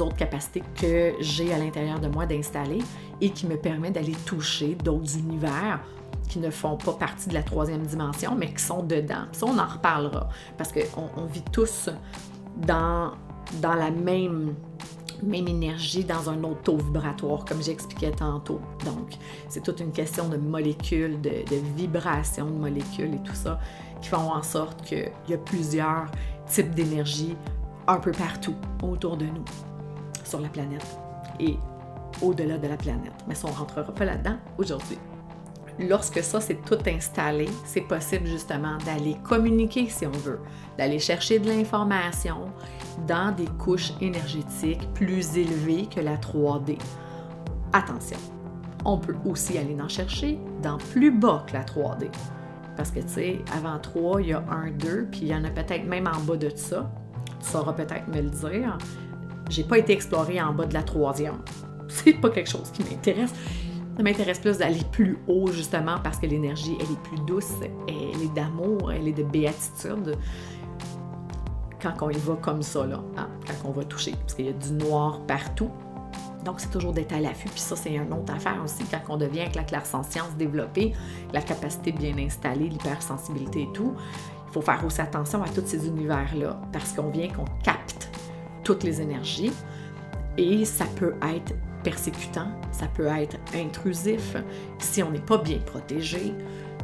autres 0.00 0.16
capacités 0.16 0.62
que 0.80 1.12
j'ai 1.20 1.52
à 1.52 1.58
l'intérieur 1.58 1.98
de 1.98 2.08
moi 2.08 2.26
d'installer 2.26 2.80
et 3.20 3.30
qui 3.30 3.46
me 3.46 3.56
permettent 3.56 3.94
d'aller 3.94 4.16
toucher 4.26 4.74
d'autres 4.74 5.18
univers 5.18 5.80
qui 6.28 6.38
ne 6.38 6.50
font 6.50 6.76
pas 6.76 6.92
partie 6.92 7.28
de 7.28 7.34
la 7.34 7.42
troisième 7.42 7.82
dimension, 7.82 8.36
mais 8.36 8.52
qui 8.52 8.62
sont 8.62 8.84
dedans. 8.84 9.24
Ça, 9.32 9.46
on 9.46 9.58
en 9.58 9.66
reparlera 9.66 10.28
parce 10.56 10.72
qu'on 10.72 11.10
on 11.16 11.26
vit 11.26 11.42
tous 11.50 11.90
dans 12.56 13.12
la 13.62 13.90
même 13.90 14.54
même 15.22 15.48
énergie 15.48 16.04
dans 16.04 16.30
un 16.30 16.42
autre 16.44 16.62
taux 16.62 16.76
vibratoire, 16.76 17.44
comme 17.44 17.62
j'expliquais 17.62 18.12
tantôt. 18.12 18.60
Donc, 18.84 19.14
c'est 19.48 19.62
toute 19.62 19.80
une 19.80 19.92
question 19.92 20.28
de 20.28 20.36
molécules, 20.36 21.20
de, 21.20 21.30
vibrations 21.76 22.46
de 22.46 22.56
molécules 22.56 23.14
et 23.14 23.22
tout 23.22 23.34
ça 23.34 23.58
qui 24.00 24.08
font 24.08 24.32
en 24.32 24.42
sorte 24.42 24.82
qu'il 24.82 25.10
y 25.28 25.34
a 25.34 25.38
plusieurs 25.38 26.06
types 26.46 26.74
d'énergie 26.74 27.36
un 27.86 27.98
peu 27.98 28.12
partout 28.12 28.54
autour 28.82 29.16
de 29.16 29.26
nous, 29.26 29.44
sur 30.24 30.40
la 30.40 30.48
planète 30.48 30.86
et 31.38 31.56
au-delà 32.22 32.58
de 32.58 32.68
la 32.68 32.76
planète. 32.76 33.12
Mais 33.28 33.34
ça, 33.34 33.48
on 33.48 33.50
ne 33.50 33.56
rentrera 33.56 33.92
pas 33.92 34.04
là-dedans 34.04 34.36
aujourd'hui. 34.58 34.98
Lorsque 35.88 36.22
ça, 36.22 36.40
c'est 36.40 36.62
tout 36.64 36.78
installé, 36.86 37.48
c'est 37.64 37.80
possible 37.80 38.26
justement 38.26 38.76
d'aller 38.84 39.16
communiquer 39.24 39.88
si 39.88 40.06
on 40.06 40.10
veut, 40.10 40.40
d'aller 40.76 40.98
chercher 40.98 41.38
de 41.38 41.48
l'information 41.48 42.50
dans 43.06 43.34
des 43.34 43.46
couches 43.58 43.92
énergétiques 44.00 44.86
plus 44.92 45.38
élevées 45.38 45.86
que 45.86 46.00
la 46.00 46.16
3D. 46.16 46.78
Attention, 47.72 48.18
on 48.84 48.98
peut 48.98 49.14
aussi 49.24 49.56
aller 49.56 49.76
en 49.80 49.88
chercher 49.88 50.38
dans 50.62 50.76
plus 50.76 51.10
bas 51.10 51.44
que 51.46 51.54
la 51.54 51.64
3D. 51.64 52.08
Parce 52.76 52.90
que, 52.90 53.00
tu 53.00 53.08
sais, 53.08 53.38
avant 53.56 53.78
3, 53.78 54.20
il 54.20 54.28
y 54.28 54.32
a 54.32 54.44
1, 54.50 54.72
2, 54.72 55.08
puis 55.10 55.20
il 55.22 55.28
y 55.28 55.34
en 55.34 55.44
a 55.44 55.50
peut-être 55.50 55.86
même 55.86 56.06
en 56.06 56.20
bas 56.20 56.36
de 56.36 56.50
ça. 56.54 56.90
Tu 57.40 57.48
sauras 57.48 57.72
peut-être 57.72 58.08
me 58.08 58.20
le 58.20 58.30
dire. 58.30 58.76
J'ai 59.48 59.64
pas 59.64 59.78
été 59.78 59.92
explorée 59.92 60.40
en 60.40 60.52
bas 60.52 60.66
de 60.66 60.74
la 60.74 60.82
troisième. 60.82 61.38
C'est 61.88 62.12
pas 62.12 62.30
quelque 62.30 62.50
chose 62.50 62.70
qui 62.70 62.82
m'intéresse. 62.84 63.32
M'intéresse 64.02 64.38
plus 64.38 64.58
d'aller 64.58 64.80
plus 64.92 65.18
haut, 65.28 65.52
justement, 65.52 65.96
parce 66.02 66.18
que 66.18 66.26
l'énergie, 66.26 66.76
elle 66.80 66.90
est 66.90 67.02
plus 67.02 67.18
douce, 67.26 67.52
elle 67.86 68.22
est 68.22 68.34
d'amour, 68.34 68.90
elle 68.90 69.06
est 69.06 69.12
de 69.12 69.22
béatitude 69.22 70.16
quand 71.82 71.92
on 72.02 72.10
y 72.10 72.18
va 72.18 72.34
comme 72.36 72.62
ça, 72.62 72.86
là, 72.86 73.00
hein, 73.16 73.28
quand 73.46 73.68
on 73.68 73.72
va 73.72 73.84
toucher, 73.84 74.12
parce 74.12 74.34
qu'il 74.34 74.46
y 74.46 74.48
a 74.48 74.52
du 74.52 74.72
noir 74.72 75.20
partout. 75.26 75.70
Donc, 76.44 76.60
c'est 76.60 76.70
toujours 76.70 76.92
d'être 76.92 77.12
à 77.12 77.20
l'affût. 77.20 77.48
Puis 77.48 77.60
ça, 77.60 77.76
c'est 77.76 77.94
une 77.94 78.12
autre 78.12 78.34
affaire 78.34 78.60
aussi, 78.64 78.84
quand 78.90 79.00
on 79.14 79.16
devient 79.16 79.40
avec 79.40 79.54
la 79.54 79.64
clair-sentience 79.64 80.34
développée, 80.38 80.94
la 81.32 81.42
capacité 81.42 81.92
bien 81.92 82.16
installée, 82.18 82.68
l'hypersensibilité 82.68 83.62
et 83.62 83.72
tout. 83.72 83.94
Il 84.48 84.52
faut 84.52 84.62
faire 84.62 84.82
aussi 84.84 85.00
attention 85.00 85.42
à 85.42 85.48
tous 85.48 85.66
ces 85.66 85.86
univers-là, 85.86 86.60
parce 86.72 86.92
qu'on 86.92 87.10
vient 87.10 87.28
qu'on 87.28 87.44
capte 87.62 88.10
toutes 88.64 88.82
les 88.82 89.00
énergies. 89.00 89.52
Et 90.38 90.64
ça 90.64 90.86
peut 90.96 91.14
être 91.34 91.54
persécutant, 91.82 92.48
ça 92.72 92.86
peut 92.86 93.06
être 93.06 93.36
intrusif 93.54 94.36
si 94.78 95.02
on 95.02 95.10
n'est 95.10 95.18
pas 95.20 95.38
bien 95.38 95.58
protégé 95.58 96.34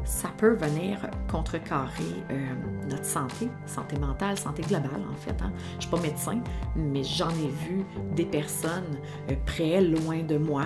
ça 0.07 0.29
peut 0.39 0.55
venir 0.55 0.99
contrecarrer 1.29 2.05
euh, 2.31 2.47
notre 2.89 3.05
santé, 3.05 3.49
santé 3.67 3.99
mentale, 3.99 4.39
santé 4.39 4.63
globale 4.63 5.03
en 5.11 5.17
fait. 5.17 5.37
Hein. 5.43 5.53
Je 5.73 5.77
ne 5.77 5.81
suis 5.81 5.91
pas 5.91 6.01
médecin, 6.01 6.39
mais 6.77 7.03
j'en 7.03 7.31
ai 7.31 7.49
vu 7.49 7.85
des 8.15 8.25
personnes 8.25 8.97
euh, 9.31 9.35
près, 9.45 9.81
loin 9.83 10.23
de 10.23 10.39
moi, 10.39 10.65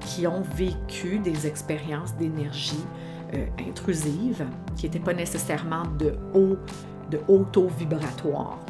qui 0.00 0.26
ont 0.26 0.42
vécu 0.54 1.18
des 1.18 1.46
expériences 1.46 2.14
d'énergie 2.14 2.84
euh, 3.34 3.46
intrusive, 3.68 4.46
qui 4.76 4.86
n'étaient 4.86 5.00
pas 5.00 5.14
nécessairement 5.14 5.82
de 5.98 6.16
haut, 6.32 6.56
de 7.10 7.20
haut 7.26 7.44
taux 7.50 7.68
vibratoire. 7.78 8.60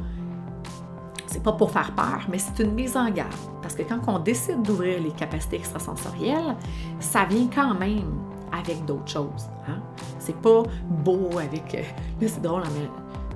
C'est 1.28 1.42
pas 1.42 1.52
pour 1.52 1.70
faire 1.70 1.92
peur, 1.94 2.22
mais 2.30 2.38
c'est 2.38 2.62
une 2.62 2.72
mise 2.72 2.96
en 2.96 3.10
garde. 3.10 3.30
Parce 3.60 3.74
que 3.74 3.82
quand 3.82 4.00
on 4.06 4.18
décide 4.18 4.62
d'ouvrir 4.62 5.02
les 5.02 5.10
capacités 5.10 5.56
extrasensorielles, 5.56 6.56
ça 7.00 7.26
vient 7.26 7.48
quand 7.54 7.74
même 7.74 8.18
avec 8.50 8.82
d'autres 8.86 9.10
choses. 9.10 9.46
Hein? 9.68 9.78
C'est 10.18 10.36
pas 10.40 10.62
beau 10.88 11.28
avec. 11.38 11.74
Euh, 11.74 11.82
là, 12.20 12.28
c'est 12.28 12.40
drôle, 12.40 12.62
hein, 12.64 12.70
mais 12.74 12.88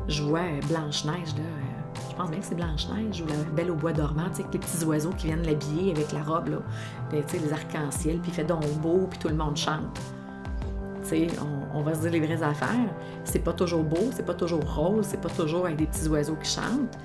je 0.08 0.22
vois 0.22 0.40
euh, 0.40 0.60
Blanche-Neige, 0.68 1.34
là. 1.36 1.42
Euh, 1.42 2.00
je 2.10 2.16
pense 2.16 2.30
bien 2.30 2.40
que 2.40 2.46
c'est 2.46 2.54
Blanche-Neige 2.54 3.22
ou 3.22 3.26
la 3.26 3.36
Belle 3.54 3.70
au 3.70 3.74
bois 3.74 3.92
dormant, 3.92 4.24
avec 4.24 4.46
les 4.52 4.58
petits 4.58 4.84
oiseaux 4.84 5.12
qui 5.16 5.26
viennent 5.26 5.44
l'habiller 5.44 5.92
avec 5.92 6.12
la 6.12 6.22
robe, 6.22 6.62
les 7.12 7.52
arcs-en-ciel, 7.52 8.18
puis 8.20 8.30
il 8.30 8.34
fait 8.34 8.44
donc 8.44 8.66
beau, 8.80 9.06
puis 9.08 9.18
tout 9.18 9.28
le 9.28 9.34
monde 9.34 9.56
chante. 9.56 10.00
On, 11.12 11.78
on, 11.78 11.82
va 11.82 11.94
se 11.94 12.00
dire 12.00 12.12
les 12.12 12.20
vraies 12.20 12.42
affaires. 12.42 12.94
C'est 13.24 13.42
pas 13.42 13.52
toujours 13.52 13.82
beau, 13.82 14.10
c'est 14.12 14.24
pas 14.24 14.34
toujours 14.34 14.64
rose, 14.64 15.06
c'est 15.08 15.20
pas 15.20 15.30
toujours 15.30 15.66
avec 15.66 15.76
des 15.76 15.86
petits 15.86 16.08
oiseaux 16.08 16.36
qui 16.36 16.50
chantent 16.50 16.98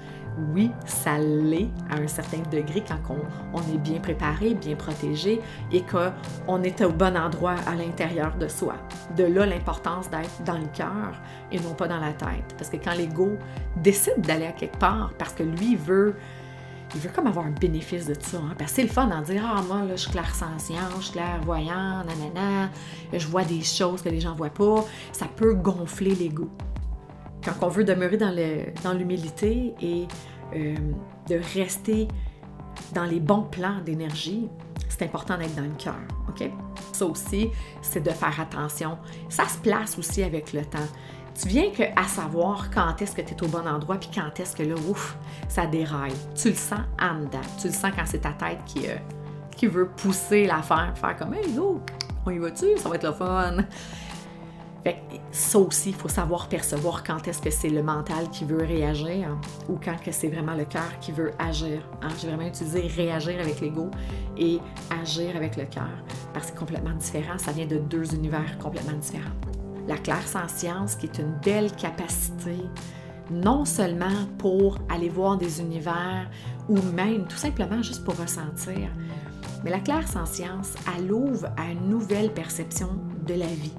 oui, 0.54 0.72
ça 0.86 1.18
l'est 1.18 1.70
à 1.90 1.96
un 1.96 2.08
certain 2.08 2.42
degré 2.52 2.84
quand 2.88 3.16
on, 3.54 3.60
est 3.74 3.78
bien 3.78 4.00
préparé, 4.00 4.54
bien 4.54 4.76
protégé 4.76 5.42
et 5.72 5.82
qu'on 5.82 6.64
est 6.64 6.82
au 6.82 6.92
bon 6.92 7.18
endroit 7.18 7.56
à 7.66 7.76
l'intérieur 7.76 8.36
de 8.38 8.48
soi. 8.48 8.76
De 9.16 9.24
là 9.24 9.46
l'importance 9.46 10.10
d'être 10.10 10.44
dans 10.46 10.58
le 10.58 10.68
cœur 10.68 11.14
et 11.52 11.60
non 11.60 11.74
pas 11.74 11.88
dans 11.88 12.00
la 12.00 12.14
tête. 12.14 12.56
Parce 12.58 12.70
que 12.70 12.78
quand 12.78 12.94
l'ego 12.94 13.38
décide 13.78 14.22
d'aller 14.22 14.48
à 14.48 14.52
quelque 14.52 14.78
part 14.78 15.12
parce 15.18 15.34
que 15.34 15.44
lui 15.44 15.76
veut 15.76 16.16
il 16.98 17.02
veut 17.02 17.14
comme 17.16 17.28
avoir 17.28 17.46
un 17.46 17.52
bénéfice 17.52 18.08
de 18.08 18.16
ça. 18.20 18.38
Hein? 18.38 18.56
Parce 18.58 18.72
que 18.72 18.76
c'est 18.78 18.84
le 18.84 18.90
fun 18.90 19.08
d'en 19.08 19.22
dire 19.22 19.44
Ah, 19.46 19.62
moi, 19.62 19.84
là, 19.84 19.96
je 19.96 20.02
suis 20.02 20.12
clair-sentient, 20.12 20.82
je 20.98 21.04
suis 21.04 21.14
clairvoyant, 21.14 22.04
nanana, 22.04 22.70
je 23.14 23.28
vois 23.28 23.44
des 23.44 23.62
choses 23.62 24.02
que 24.02 24.10
les 24.10 24.20
gens 24.20 24.32
ne 24.32 24.38
voient 24.38 24.50
pas. 24.50 24.84
Ça 25.12 25.28
peut 25.28 25.54
gonfler 25.54 26.16
l'ego 26.16 26.50
quand 27.54 27.68
on 27.68 27.70
veut 27.70 27.84
demeurer 27.84 28.18
dans 28.18 28.94
l'humilité 28.94 29.74
et 29.82 30.08
euh, 30.56 30.76
de 31.30 31.40
rester 31.54 32.08
dans 32.94 33.06
les 33.06 33.20
bons 33.20 33.44
plans 33.44 33.82
d'énergie, 33.86 34.50
c'est 34.90 35.04
important 35.04 35.38
d'être 35.38 35.56
dans 35.56 35.64
le 35.64 35.76
cœur? 35.78 35.96
Ça 36.94 37.06
aussi, 37.06 37.50
c'est 37.82 38.04
de 38.04 38.12
faire 38.12 38.40
attention. 38.40 38.98
Ça 39.30 39.48
se 39.48 39.58
place 39.58 39.98
aussi 39.98 40.22
avec 40.24 40.54
le 40.54 40.64
temps. 40.64 40.78
Tu 41.40 41.48
viens 41.50 41.70
que 41.70 41.84
à 41.96 42.08
savoir 42.08 42.72
quand 42.72 43.00
est-ce 43.00 43.16
que 43.16 43.22
tu 43.22 43.36
es 43.36 43.44
au 43.44 43.48
bon 43.48 43.68
endroit 43.68 43.98
puis 43.98 44.10
quand 44.14 44.40
est-ce 44.40 44.56
que 44.56 44.64
là, 44.64 44.74
ouf, 44.90 45.16
ça 45.48 45.68
déraille. 45.68 46.16
Tu 46.34 46.50
le 46.50 46.56
sens 46.56 46.80
en 47.00 47.20
dedans. 47.20 47.42
Tu 47.62 47.68
le 47.68 47.74
sens 47.74 47.92
quand 47.96 48.06
c'est 48.06 48.22
ta 48.22 48.32
tête 48.32 48.58
qui, 48.66 48.88
euh, 48.88 48.96
qui 49.56 49.68
veut 49.68 49.88
pousser 49.88 50.48
l'affaire, 50.48 50.94
faire 50.96 51.16
comme 51.16 51.36
Hey, 51.36 51.52
go, 51.52 51.80
on 52.26 52.32
y 52.32 52.40
va-tu? 52.40 52.76
Ça 52.78 52.90
va 52.90 52.96
être 52.96 53.04
le 53.04 53.14
fun 53.14 53.58
Fait 54.84 54.98
ça 55.32 55.60
aussi, 55.60 55.90
il 55.90 55.96
faut 55.96 56.08
savoir 56.08 56.50
percevoir 56.50 57.04
quand 57.04 57.28
est-ce 57.28 57.40
que 57.40 57.52
c'est 57.52 57.70
le 57.70 57.84
mental 57.84 58.32
qui 58.32 58.44
veut 58.44 58.64
réagir 58.64 59.38
ou 59.70 59.78
quand 59.84 60.02
que 60.04 60.12
c'est 60.12 60.30
vraiment 60.30 60.56
le 60.56 60.66
cœur 60.66 60.98
qui 61.02 61.12
veut 61.12 61.34
agir. 61.38 61.88
Hein. 62.02 62.08
J'ai 62.20 62.30
vraiment 62.30 62.48
utilisé 62.48 62.88
réagir 62.88 63.40
avec 63.40 63.62
l'ego 63.62 63.92
et 64.38 64.60
agir 65.04 65.36
avec 65.36 65.56
le 65.56 65.66
cœur 65.66 65.90
parce 66.34 66.48
que 66.48 66.54
c'est 66.54 66.58
complètement 66.58 66.96
différent. 66.96 67.38
Ça 67.38 67.52
vient 67.52 67.68
de 67.68 67.78
deux 67.78 68.16
univers 68.16 68.58
complètement 68.58 68.98
différents. 68.98 69.36
La 69.88 69.98
claire 69.98 70.28
science, 70.28 70.96
qui 70.96 71.06
est 71.06 71.18
une 71.20 71.34
belle 71.44 71.72
capacité, 71.72 72.58
non 73.32 73.66
seulement 73.66 74.26
pour 74.38 74.78
aller 74.90 75.10
voir 75.10 75.38
des 75.38 75.62
univers 75.62 76.30
ou 76.70 76.82
même 76.94 77.26
tout 77.28 77.38
simplement 77.38 77.82
juste 77.82 78.04
pour 78.04 78.18
ressentir, 78.18 78.90
mais 79.64 79.72
la 79.72 79.80
claire 79.80 80.08
science, 80.08 80.74
elle 80.96 81.12
ouvre 81.12 81.48
à 81.58 81.72
une 81.72 81.90
nouvelle 81.90 82.34
perception 82.34 82.90
de 83.26 83.34
la 83.34 83.48
vie 83.48 83.74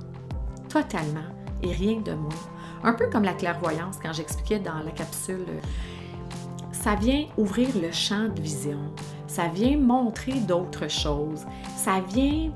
totalement 0.68 1.28
et 1.62 1.72
rien 1.72 2.00
de 2.00 2.12
moins. 2.12 2.28
Un 2.84 2.92
peu 2.92 3.08
comme 3.08 3.24
la 3.24 3.32
clairvoyance 3.32 3.96
quand 4.02 4.12
j'expliquais 4.12 4.58
dans 4.60 4.78
la 4.84 4.90
capsule. 4.90 5.46
Ça 6.72 6.94
vient 6.94 7.26
ouvrir 7.36 7.68
le 7.80 7.90
champ 7.90 8.28
de 8.28 8.40
vision. 8.40 8.78
Ça 9.26 9.48
vient 9.48 9.76
montrer 9.76 10.34
d'autres 10.40 10.88
choses. 10.88 11.44
Ça 11.76 12.00
vient 12.00 12.50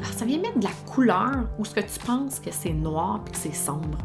ah, 0.00 0.12
ça 0.16 0.24
vient 0.24 0.38
mettre 0.38 0.58
de 0.58 0.64
la 0.64 0.73
où 1.58 1.64
ce 1.64 1.74
que 1.74 1.80
tu 1.80 1.98
penses 2.06 2.38
que 2.38 2.50
c'est 2.52 2.72
noir 2.72 3.20
et 3.26 3.30
que 3.30 3.36
c'est 3.36 3.54
sombre. 3.54 3.98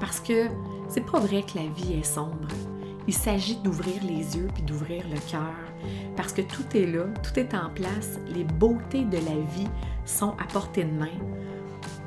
Parce 0.00 0.20
que 0.20 0.48
c'est 0.88 1.04
pas 1.04 1.20
vrai 1.20 1.42
que 1.42 1.58
la 1.58 1.66
vie 1.66 1.98
est 2.00 2.04
sombre. 2.04 2.48
Il 3.06 3.14
s'agit 3.14 3.56
d'ouvrir 3.56 4.02
les 4.02 4.36
yeux 4.36 4.48
puis 4.52 4.62
d'ouvrir 4.62 5.04
le 5.08 5.18
cœur. 5.30 5.54
Parce 6.16 6.32
que 6.32 6.42
tout 6.42 6.64
est 6.74 6.86
là, 6.86 7.04
tout 7.22 7.38
est 7.38 7.54
en 7.54 7.70
place. 7.70 8.18
Les 8.34 8.44
beautés 8.44 9.04
de 9.04 9.16
la 9.16 9.40
vie 9.54 9.68
sont 10.04 10.34
à 10.38 10.44
portée 10.52 10.84
de 10.84 10.92
main. 10.92 11.06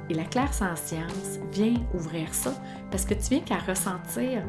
Et 0.10 0.14
la 0.14 0.26
claire 0.26 0.54
science 0.54 1.40
vient 1.52 1.76
ouvrir 1.94 2.34
ça 2.34 2.54
parce 2.92 3.06
que 3.06 3.14
tu 3.14 3.30
viens 3.30 3.40
qu'à 3.40 3.58
ressentir. 3.58 4.44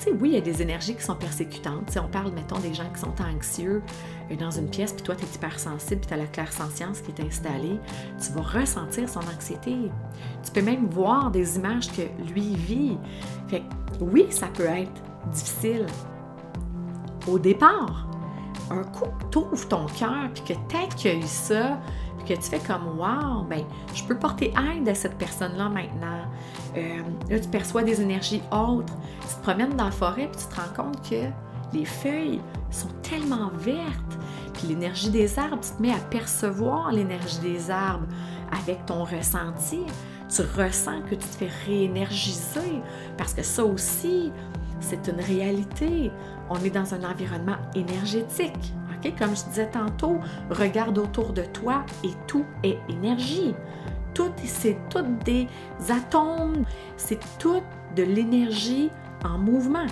Sais, 0.00 0.12
oui, 0.12 0.30
il 0.30 0.34
y 0.34 0.38
a 0.38 0.40
des 0.40 0.62
énergies 0.62 0.94
qui 0.94 1.02
sont 1.02 1.14
persécutantes. 1.14 1.96
on 1.96 2.08
parle, 2.08 2.32
mettons, 2.32 2.58
des 2.58 2.74
gens 2.74 2.88
qui 2.92 3.00
sont 3.00 3.14
anxieux 3.22 3.82
euh, 4.30 4.36
dans 4.36 4.50
une 4.50 4.68
pièce, 4.68 4.92
puis 4.92 5.02
toi, 5.02 5.14
tu 5.14 5.24
es 5.24 5.28
hypersensible, 5.28 6.00
puis 6.00 6.08
tu 6.08 6.14
as 6.14 6.16
la 6.16 6.70
science 6.70 7.00
qui 7.00 7.12
est 7.12 7.24
installée. 7.24 7.78
Tu 8.20 8.32
vas 8.32 8.42
ressentir 8.42 9.08
son 9.08 9.20
anxiété. 9.20 9.76
Tu 10.44 10.50
peux 10.52 10.62
même 10.62 10.86
voir 10.86 11.30
des 11.30 11.56
images 11.56 11.90
que 11.92 12.02
lui 12.32 12.56
vit. 12.56 12.98
Fait 13.48 13.62
oui, 14.00 14.26
ça 14.30 14.48
peut 14.48 14.64
être 14.64 15.02
difficile 15.32 15.86
au 17.28 17.38
départ. 17.38 18.08
Un 18.70 18.84
coup 18.84 19.06
tu 19.30 19.68
ton 19.68 19.86
cœur, 19.86 20.30
puis 20.34 20.54
que 20.54 20.60
tu 20.68 20.76
accueilles 20.76 21.28
ça, 21.28 21.78
que 22.22 22.34
tu 22.34 22.42
fais 22.42 22.60
comme 22.60 22.98
Wow, 22.98 23.42
ben, 23.48 23.64
je 23.94 24.02
peux 24.04 24.16
porter 24.16 24.52
aide 24.76 24.88
à 24.88 24.94
cette 24.94 25.16
personne-là 25.16 25.68
maintenant. 25.68 26.22
Euh, 26.76 27.02
là, 27.30 27.40
tu 27.40 27.48
perçois 27.48 27.82
des 27.82 28.00
énergies 28.00 28.42
autres. 28.50 28.94
Tu 29.28 29.34
te 29.34 29.42
promènes 29.42 29.76
dans 29.76 29.86
la 29.86 29.90
forêt 29.90 30.28
puis 30.30 30.42
tu 30.42 30.54
te 30.54 30.60
rends 30.60 30.84
compte 30.84 31.08
que 31.08 31.26
les 31.72 31.84
feuilles 31.84 32.40
sont 32.70 32.90
tellement 33.02 33.50
vertes. 33.56 34.18
Puis 34.54 34.68
l'énergie 34.68 35.10
des 35.10 35.38
arbres, 35.38 35.60
tu 35.60 35.70
te 35.76 35.82
mets 35.82 35.92
à 35.92 36.00
percevoir 36.10 36.92
l'énergie 36.92 37.38
des 37.40 37.70
arbres 37.70 38.06
avec 38.50 38.84
ton 38.86 39.04
ressenti. 39.04 39.80
Tu 40.28 40.42
ressens 40.42 41.02
que 41.02 41.14
tu 41.14 41.28
te 41.28 41.44
fais 41.44 41.50
réénergiser 41.66 42.82
parce 43.18 43.34
que 43.34 43.42
ça 43.42 43.64
aussi, 43.64 44.32
c'est 44.80 45.08
une 45.08 45.20
réalité. 45.20 46.10
On 46.50 46.56
est 46.56 46.70
dans 46.70 46.94
un 46.94 47.04
environnement 47.04 47.56
énergétique. 47.74 48.74
Comme 49.10 49.36
je 49.36 49.44
disais 49.44 49.70
tantôt, 49.70 50.18
regarde 50.50 50.98
autour 50.98 51.32
de 51.32 51.42
toi 51.42 51.84
et 52.04 52.12
tout 52.26 52.44
est 52.62 52.78
énergie. 52.88 53.54
Tout, 54.14 54.32
c'est 54.44 54.76
tout 54.90 55.04
des 55.24 55.48
atomes, 55.88 56.64
c'est 56.96 57.20
tout 57.38 57.62
de 57.96 58.02
l'énergie 58.02 58.90
en 59.24 59.38
mouvement. 59.38 59.86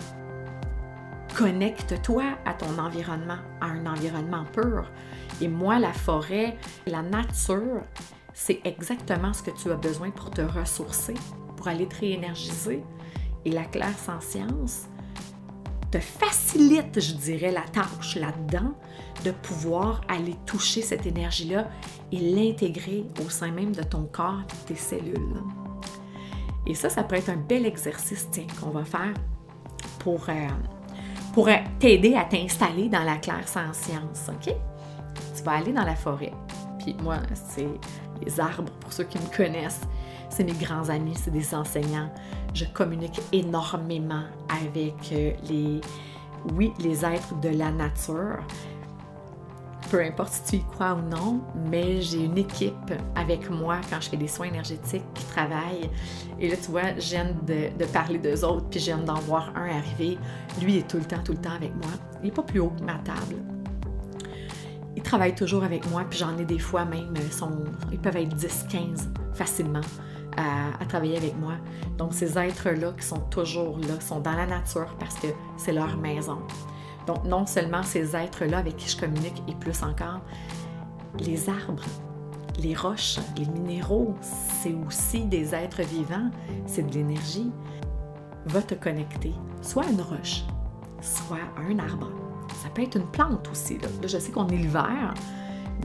Connecte-toi 1.37 2.25
à 2.45 2.55
ton 2.55 2.79
environnement, 2.79 3.38
à 3.61 3.67
un 3.67 3.87
environnement 3.87 4.45
pur. 4.52 4.90
Et 5.40 5.49
moi, 5.49 5.79
la 5.79 5.93
forêt, 5.93 6.57
la 6.87 7.02
nature, 7.02 7.83
c'est 8.35 8.61
exactement 8.64 9.32
ce 9.32 9.43
que 9.43 9.50
tu 9.50 9.71
as 9.71 9.76
besoin 9.76 10.11
pour 10.11 10.30
te 10.30 10.43
ressourcer, 10.43 11.15
pour 11.56 11.69
aller 11.69 11.87
te 11.87 12.00
réénergiser. 12.00 12.82
Et 13.45 13.50
la 13.50 13.65
claire 13.65 13.97
sans 13.99 14.21
science, 14.21 14.87
te 15.91 15.99
facilite, 15.99 17.00
je 17.00 17.15
dirais, 17.15 17.50
la 17.50 17.63
tâche 17.63 18.17
là-dedans 18.17 18.73
de 19.25 19.31
pouvoir 19.31 20.00
aller 20.09 20.37
toucher 20.47 20.83
cette 20.83 21.07
énergie-là 21.07 21.69
et 22.13 22.19
l'intégrer 22.19 23.05
au 23.25 23.29
sein 23.29 23.50
même 23.50 23.75
de 23.75 23.83
ton 23.83 24.05
corps 24.05 24.41
et 24.41 24.67
tes 24.69 24.76
cellules. 24.76 25.43
Et 26.67 26.75
ça, 26.75 26.89
ça 26.89 27.03
peut 27.03 27.17
être 27.17 27.31
un 27.31 27.37
bel 27.37 27.67
exercice 27.67 28.29
qu'on 28.61 28.71
va 28.71 28.85
faire 28.85 29.15
pour, 29.99 30.29
euh, 30.29 30.49
pour 31.33 31.49
t'aider 31.79 32.15
à 32.15 32.25
t'installer 32.25 32.89
dans 32.89 33.03
la 33.03 33.17
claire 33.17 33.49
sans 33.49 33.73
science. 33.73 34.29
OK? 34.29 34.55
Tu 35.37 35.43
vas 35.43 35.53
aller 35.53 35.73
dans 35.73 35.85
la 35.85 35.97
forêt. 35.97 36.33
Puis 36.79 36.95
moi, 37.03 37.17
c'est 37.35 37.69
les 38.25 38.41
arbres, 38.41 38.71
pour 38.81 38.93
ceux 38.93 39.05
qui 39.05 39.19
me 39.19 39.37
connaissent, 39.37 39.83
c'est 40.41 40.45
mes 40.45 40.53
grands 40.53 40.89
amis, 40.89 41.13
c'est 41.23 41.31
des 41.31 41.55
enseignants. 41.55 42.11
Je 42.55 42.65
communique 42.65 43.21
énormément 43.31 44.23
avec 44.49 44.95
euh, 45.13 45.33
les, 45.50 45.83
oui, 46.55 46.73
les 46.79 47.05
êtres 47.05 47.39
de 47.43 47.50
la 47.50 47.71
nature. 47.71 48.39
Peu 49.91 50.03
importe 50.03 50.33
si 50.33 50.43
tu 50.45 50.57
y 50.57 50.65
crois 50.73 50.95
ou 50.95 51.03
non, 51.03 51.43
mais 51.71 52.00
j'ai 52.00 52.25
une 52.25 52.39
équipe 52.39 52.73
avec 53.17 53.50
moi 53.50 53.83
quand 53.91 54.00
je 54.00 54.09
fais 54.09 54.17
des 54.17 54.29
soins 54.29 54.47
énergétiques 54.47 55.05
qui 55.13 55.25
travaillent. 55.26 55.91
Et 56.39 56.49
là, 56.49 56.57
tu 56.57 56.71
vois, 56.71 56.93
viens 56.97 57.35
de, 57.47 57.76
de 57.79 57.85
parler 57.93 58.19
d'eux 58.19 58.43
autres, 58.43 58.67
puis 58.71 58.81
viens 58.81 58.97
d'en 58.97 59.21
voir 59.21 59.53
un 59.55 59.69
arriver. 59.69 60.17
Lui 60.63 60.79
est 60.79 60.89
tout 60.89 60.97
le 60.97 61.05
temps, 61.05 61.23
tout 61.23 61.33
le 61.33 61.39
temps 61.39 61.55
avec 61.55 61.75
moi. 61.75 61.91
Il 62.23 62.26
n'est 62.26 62.33
pas 62.33 62.43
plus 62.43 62.61
haut 62.61 62.73
que 62.79 62.83
ma 62.83 62.95
table. 62.95 63.37
Il 64.97 65.03
travaille 65.03 65.35
toujours 65.35 65.65
avec 65.65 65.91
moi, 65.91 66.07
puis 66.09 66.19
j'en 66.19 66.39
ai 66.39 66.47
des 66.47 66.59
fois 66.59 66.87
même, 66.87 67.13
euh, 67.19 67.57
ils 67.93 67.99
peuvent 67.99 68.17
être 68.17 68.35
10-15 68.35 69.07
facilement 69.35 69.83
à, 70.36 70.84
travailler 70.86 71.16
avec 71.16 71.36
moi. 71.38 71.54
Donc, 71.99 72.14
ces 72.14 72.38
êtres-là 72.38 72.93
qui 72.99 73.04
sont 73.04 73.21
toujours 73.30 73.78
là, 73.78 74.00
sont 74.00 74.21
dans 74.21 74.32
la 74.32 74.47
nature 74.47 74.95
parce 74.99 75.14
que 75.16 75.28
c'est 75.56 75.73
leur 75.73 75.97
maison. 75.97 76.38
Donc, 77.06 77.25
non 77.25 77.47
seulement 77.47 77.82
ces 77.82 78.16
êtres-là 78.16 78.58
avec 78.58 78.76
qui 78.76 78.88
je 78.88 78.99
communique 78.99 79.43
et 79.49 79.54
plus 79.54 79.82
encore, 79.82 80.21
les 81.19 81.49
arbres, 81.49 81.84
les 82.58 82.75
roches, 82.75 83.19
les 83.36 83.47
minéraux, 83.47 84.14
c'est 84.62 84.75
aussi 84.86 85.25
des 85.25 85.54
êtres 85.54 85.82
vivants, 85.82 86.30
c'est 86.66 86.82
de 86.82 86.93
l'énergie. 86.93 87.50
Va 88.47 88.62
te 88.62 88.75
connecter, 88.75 89.34
soit 89.60 89.84
à 89.84 89.90
une 89.90 90.00
roche, 90.00 90.45
soit 91.00 91.38
à 91.56 91.60
un 91.60 91.78
arbre. 91.78 92.10
Ça 92.62 92.69
peut 92.71 92.82
être 92.82 92.97
une 92.97 93.06
plante 93.06 93.49
aussi. 93.50 93.78
Là, 93.78 93.88
je 94.02 94.19
sais 94.19 94.32
qu'on 94.32 94.49
est 94.49 94.56
l'hiver, 94.56 95.14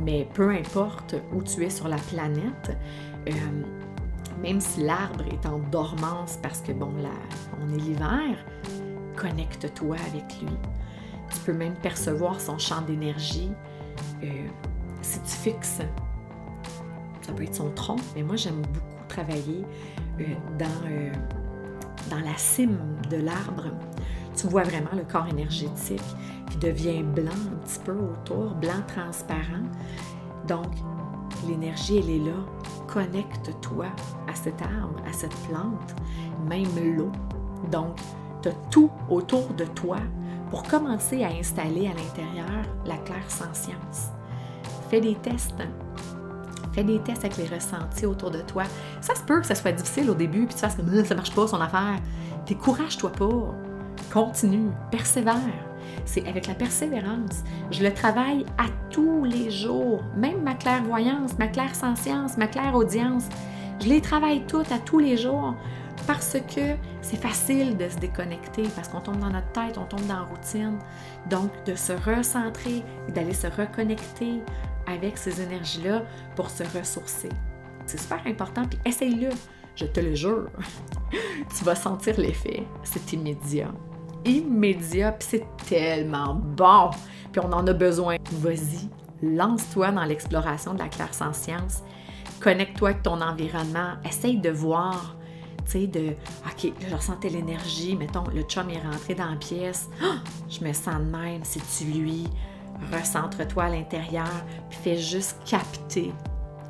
mais 0.03 0.27
peu 0.34 0.49
importe 0.51 1.15
où 1.34 1.41
tu 1.41 1.63
es 1.63 1.69
sur 1.69 1.88
la 1.88 1.97
planète, 1.97 2.77
euh, 3.27 3.31
même 4.41 4.60
si 4.60 4.84
l'arbre 4.84 5.24
est 5.32 5.45
en 5.45 5.60
dormance 5.60 6.38
parce 6.41 6.62
que, 6.62 6.71
bon, 6.71 6.91
là, 7.02 7.10
on 7.62 7.74
est 7.74 7.78
l'hiver, 7.78 8.38
connecte-toi 9.15 9.95
avec 10.08 10.41
lui. 10.41 10.58
Tu 11.34 11.39
peux 11.45 11.54
même 11.54 11.76
percevoir 11.76 12.39
son 12.39 12.58
champ 12.58 12.82
d'énergie. 12.82 13.52
Euh, 14.24 14.28
si 15.02 15.19
tu 15.21 15.32
fixes, 15.32 15.82
ça 17.21 17.34
peut 17.34 17.43
être 17.43 17.56
son 17.56 17.71
tronc, 17.71 17.98
mais 18.15 18.24
moi 18.24 18.36
j'aime 18.36 18.62
beaucoup 18.62 19.08
travailler 19.08 19.65
euh, 20.19 20.24
dans, 20.60 20.88
euh, 20.88 21.12
dans 22.10 22.19
la 22.19 22.38
cime 22.38 22.80
de 23.10 23.17
l'arbre. 23.17 23.65
Tu 24.36 24.48
vois 24.48 24.63
vraiment 24.63 24.91
le 24.95 25.04
corps 25.04 25.28
énergétique 25.28 26.02
qui 26.52 26.58
devient 26.58 27.04
blanc 27.04 27.32
un 27.32 27.58
petit 27.65 27.80
peu 27.80 27.93
autour, 27.93 28.54
blanc 28.56 28.84
transparent. 28.88 29.63
Donc, 30.48 30.67
l'énergie, 31.47 31.97
elle 31.97 32.10
est 32.10 32.19
là 32.19 32.36
connecte-toi 32.95 33.88
à 34.27 34.36
cet 34.36 34.62
arbre, 34.62 35.01
à 35.05 35.12
cette 35.12 35.36
plante, 35.49 35.95
même 36.47 36.95
l'eau. 36.95 37.12
Donc, 37.71 37.97
tu 38.41 38.49
as 38.49 38.53
tout 38.71 38.89
autour 39.10 39.53
de 39.53 39.65
toi 39.65 39.97
pour 40.49 40.63
commencer 40.63 41.23
à 41.23 41.27
installer 41.27 41.88
à 41.88 41.93
l'intérieur 41.93 42.63
la 42.86 42.95
claire 42.97 43.29
sans 43.29 43.53
science. 43.53 44.10
Fais 44.89 45.01
des 45.01 45.15
tests. 45.15 45.62
Fais 46.73 46.84
des 46.84 46.99
tests 46.99 47.25
avec 47.25 47.38
les 47.38 47.47
ressentis 47.47 48.05
autour 48.05 48.31
de 48.31 48.41
toi. 48.41 48.63
Ça 49.01 49.15
se 49.15 49.21
peut 49.21 49.41
que 49.41 49.47
ça 49.47 49.55
soit 49.55 49.71
difficile 49.71 50.10
au 50.10 50.15
début, 50.15 50.45
puis 50.45 50.55
tu 50.55 50.62
fasses 50.62 50.75
que 50.75 50.81
euh, 50.81 51.03
ça 51.03 51.15
marche 51.15 51.34
pas 51.34 51.47
son 51.47 51.60
affaire. 51.60 51.99
Décourage-toi 52.47 53.12
pas. 53.12 53.55
Continue, 54.13 54.69
persévère. 54.91 55.74
C'est 56.03 56.27
avec 56.27 56.47
la 56.47 56.53
persévérance. 56.53 57.43
Je 57.71 57.84
le 57.84 57.93
travaille 57.93 58.45
à 58.58 58.65
tous 58.89 59.23
les 59.23 59.49
jours. 59.49 60.03
Même 60.15 60.41
ma 60.41 60.55
clairvoyance, 60.55 61.38
ma 61.38 61.47
claire 61.47 61.75
science, 61.75 62.38
ma 62.38 62.47
claire 62.47 62.75
audience. 62.75 63.27
Je 63.81 63.88
les 63.88 64.01
travaille 64.01 64.45
toutes 64.45 64.71
à 64.71 64.79
tous 64.79 64.99
les 64.99 65.17
jours 65.17 65.55
parce 66.08 66.38
que 66.55 66.75
c'est 67.01 67.21
facile 67.21 67.77
de 67.77 67.89
se 67.89 67.97
déconnecter, 67.97 68.63
parce 68.75 68.88
qu'on 68.88 69.01
tombe 69.01 69.19
dans 69.19 69.29
notre 69.29 69.51
tête, 69.51 69.77
on 69.77 69.86
tombe 69.86 70.05
dans 70.08 70.15
la 70.15 70.23
routine. 70.23 70.77
Donc, 71.29 71.51
de 71.65 71.75
se 71.75 71.93
recentrer, 71.93 72.84
d'aller 73.13 73.34
se 73.34 73.47
reconnecter 73.47 74.41
avec 74.88 75.17
ces 75.17 75.41
énergies-là 75.41 76.03
pour 76.36 76.49
se 76.49 76.63
ressourcer. 76.77 77.29
C'est 77.86 77.99
super 77.99 78.21
important, 78.25 78.63
puis 78.65 78.79
essaye-le. 78.86 79.29
Je 79.75 79.86
te 79.86 79.99
le 79.99 80.15
jure. 80.15 80.49
tu 81.58 81.63
vas 81.63 81.75
sentir 81.75 82.19
l'effet. 82.19 82.65
C'est 82.84 83.13
immédiat. 83.13 83.71
Immédiat, 84.25 85.11
puis 85.13 85.27
c'est 85.29 85.45
tellement 85.67 86.35
bon. 86.35 86.89
Puis 87.31 87.41
on 87.43 87.51
en 87.53 87.65
a 87.67 87.73
besoin. 87.73 88.17
Vas-y, 88.31 88.89
lance-toi 89.21 89.91
dans 89.91 90.03
l'exploration 90.03 90.73
de 90.73 90.79
la 90.79 90.88
clair-science. 90.88 91.83
Connecte-toi 92.39 92.89
avec 92.89 93.03
ton 93.03 93.21
environnement. 93.21 93.93
Essaye 94.03 94.38
de 94.38 94.49
voir 94.49 95.15
tu 95.65 95.71
sais, 95.71 95.88
de 95.88 96.09
OK, 96.45 96.71
je 96.88 96.95
ressentais 96.95 97.29
l'énergie, 97.29 97.95
mettons, 97.95 98.23
le 98.33 98.43
chum 98.43 98.69
est 98.69 98.79
rentré 98.79 99.15
dans 99.15 99.29
la 99.29 99.35
pièce, 99.35 99.89
ah! 100.01 100.17
je 100.47 100.63
me 100.63 100.71
sens 100.73 100.99
de 100.99 101.17
même, 101.17 101.41
c'est-tu 101.43 101.91
lui? 101.91 102.27
Recentre-toi 102.93 103.63
à 103.63 103.69
l'intérieur, 103.69 104.29
puis 104.69 104.77
fais 104.79 104.97
juste 104.97 105.38
capter 105.43 106.13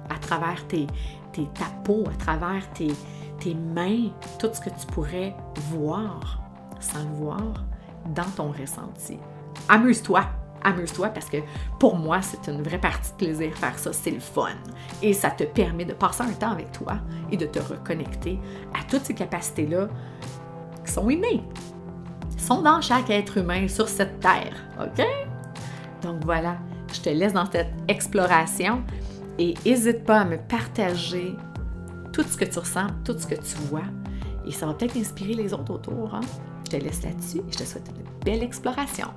à 0.10 0.18
travers 0.18 0.66
tes, 0.68 0.88
tes, 1.34 1.46
ta 1.54 1.66
peau, 1.84 2.06
à 2.08 2.16
travers 2.16 2.72
tes 2.74 2.94
mains, 3.54 4.12
tout 4.40 4.50
ce 4.54 4.62
que 4.62 4.70
tu 4.70 4.86
pourrais 4.88 5.36
voir, 5.72 6.45
sans 6.86 7.04
le 7.04 7.16
voir, 7.16 7.66
dans 8.14 8.30
ton 8.36 8.52
ressenti. 8.52 9.18
Amuse-toi! 9.68 10.24
amuse-toi 10.66 11.10
parce 11.10 11.28
que 11.30 11.38
pour 11.80 11.96
moi, 11.96 12.22
c'est 12.22 12.52
une 12.52 12.62
vraie 12.62 12.80
partie 12.80 13.12
de 13.12 13.18
plaisir 13.18 13.56
faire 13.56 13.78
ça, 13.78 13.94
c'est 13.94 14.12
le 14.12 14.20
fun. 14.20 14.50
Et 15.02 15.14
ça 15.14 15.30
te 15.30 15.44
permet 15.44 15.86
de 15.86 15.94
passer 15.94 16.24
un 16.24 16.34
temps 16.34 16.52
avec 16.52 16.72
toi 16.72 16.98
et 17.32 17.38
de 17.38 17.46
te 17.46 17.60
reconnecter 17.60 18.40
à 18.74 18.84
toutes 18.90 19.06
ces 19.06 19.14
capacités-là 19.14 19.88
qui 20.84 20.92
sont 20.92 21.10
innées, 21.10 21.44
sont 22.38 22.62
dans 22.62 22.82
chaque 22.82 23.10
être 23.10 23.38
humain 23.38 23.68
sur 23.68 23.88
cette 23.88 24.20
terre, 24.20 24.56
OK? 24.80 25.06
Donc 26.02 26.24
voilà, 26.26 26.58
je 26.92 27.02
te 27.02 27.10
laisse 27.10 27.34
dans 27.34 27.50
cette 27.50 27.74
exploration 27.88 28.84
et 29.38 29.54
n'hésite 29.66 30.04
pas 30.04 30.22
à 30.22 30.26
me 30.26 30.38
partager 30.38 31.36
tout 32.12 32.24
ce 32.24 32.38
que 32.38 32.46
tu 32.46 32.60
ressens, 32.60 32.88
tout 33.04 33.18
ce 33.18 33.28
que 33.28 33.36
tu 33.36 33.56
vois. 33.70 33.84
Et 34.46 34.52
ça 34.52 34.66
va 34.66 34.74
peut-être 34.74 34.96
inspirer 34.98 35.34
les 35.34 35.54
autres 35.54 35.74
autour. 35.74 36.14
Hein? 36.14 36.22
Je 36.66 36.72
te 36.72 36.84
laisse 36.84 37.04
là-dessus 37.04 37.40
et 37.40 37.52
je 37.52 37.58
te 37.58 37.64
souhaite 37.64 37.90
une 37.90 38.04
belle 38.24 38.44
exploration. 38.44 39.08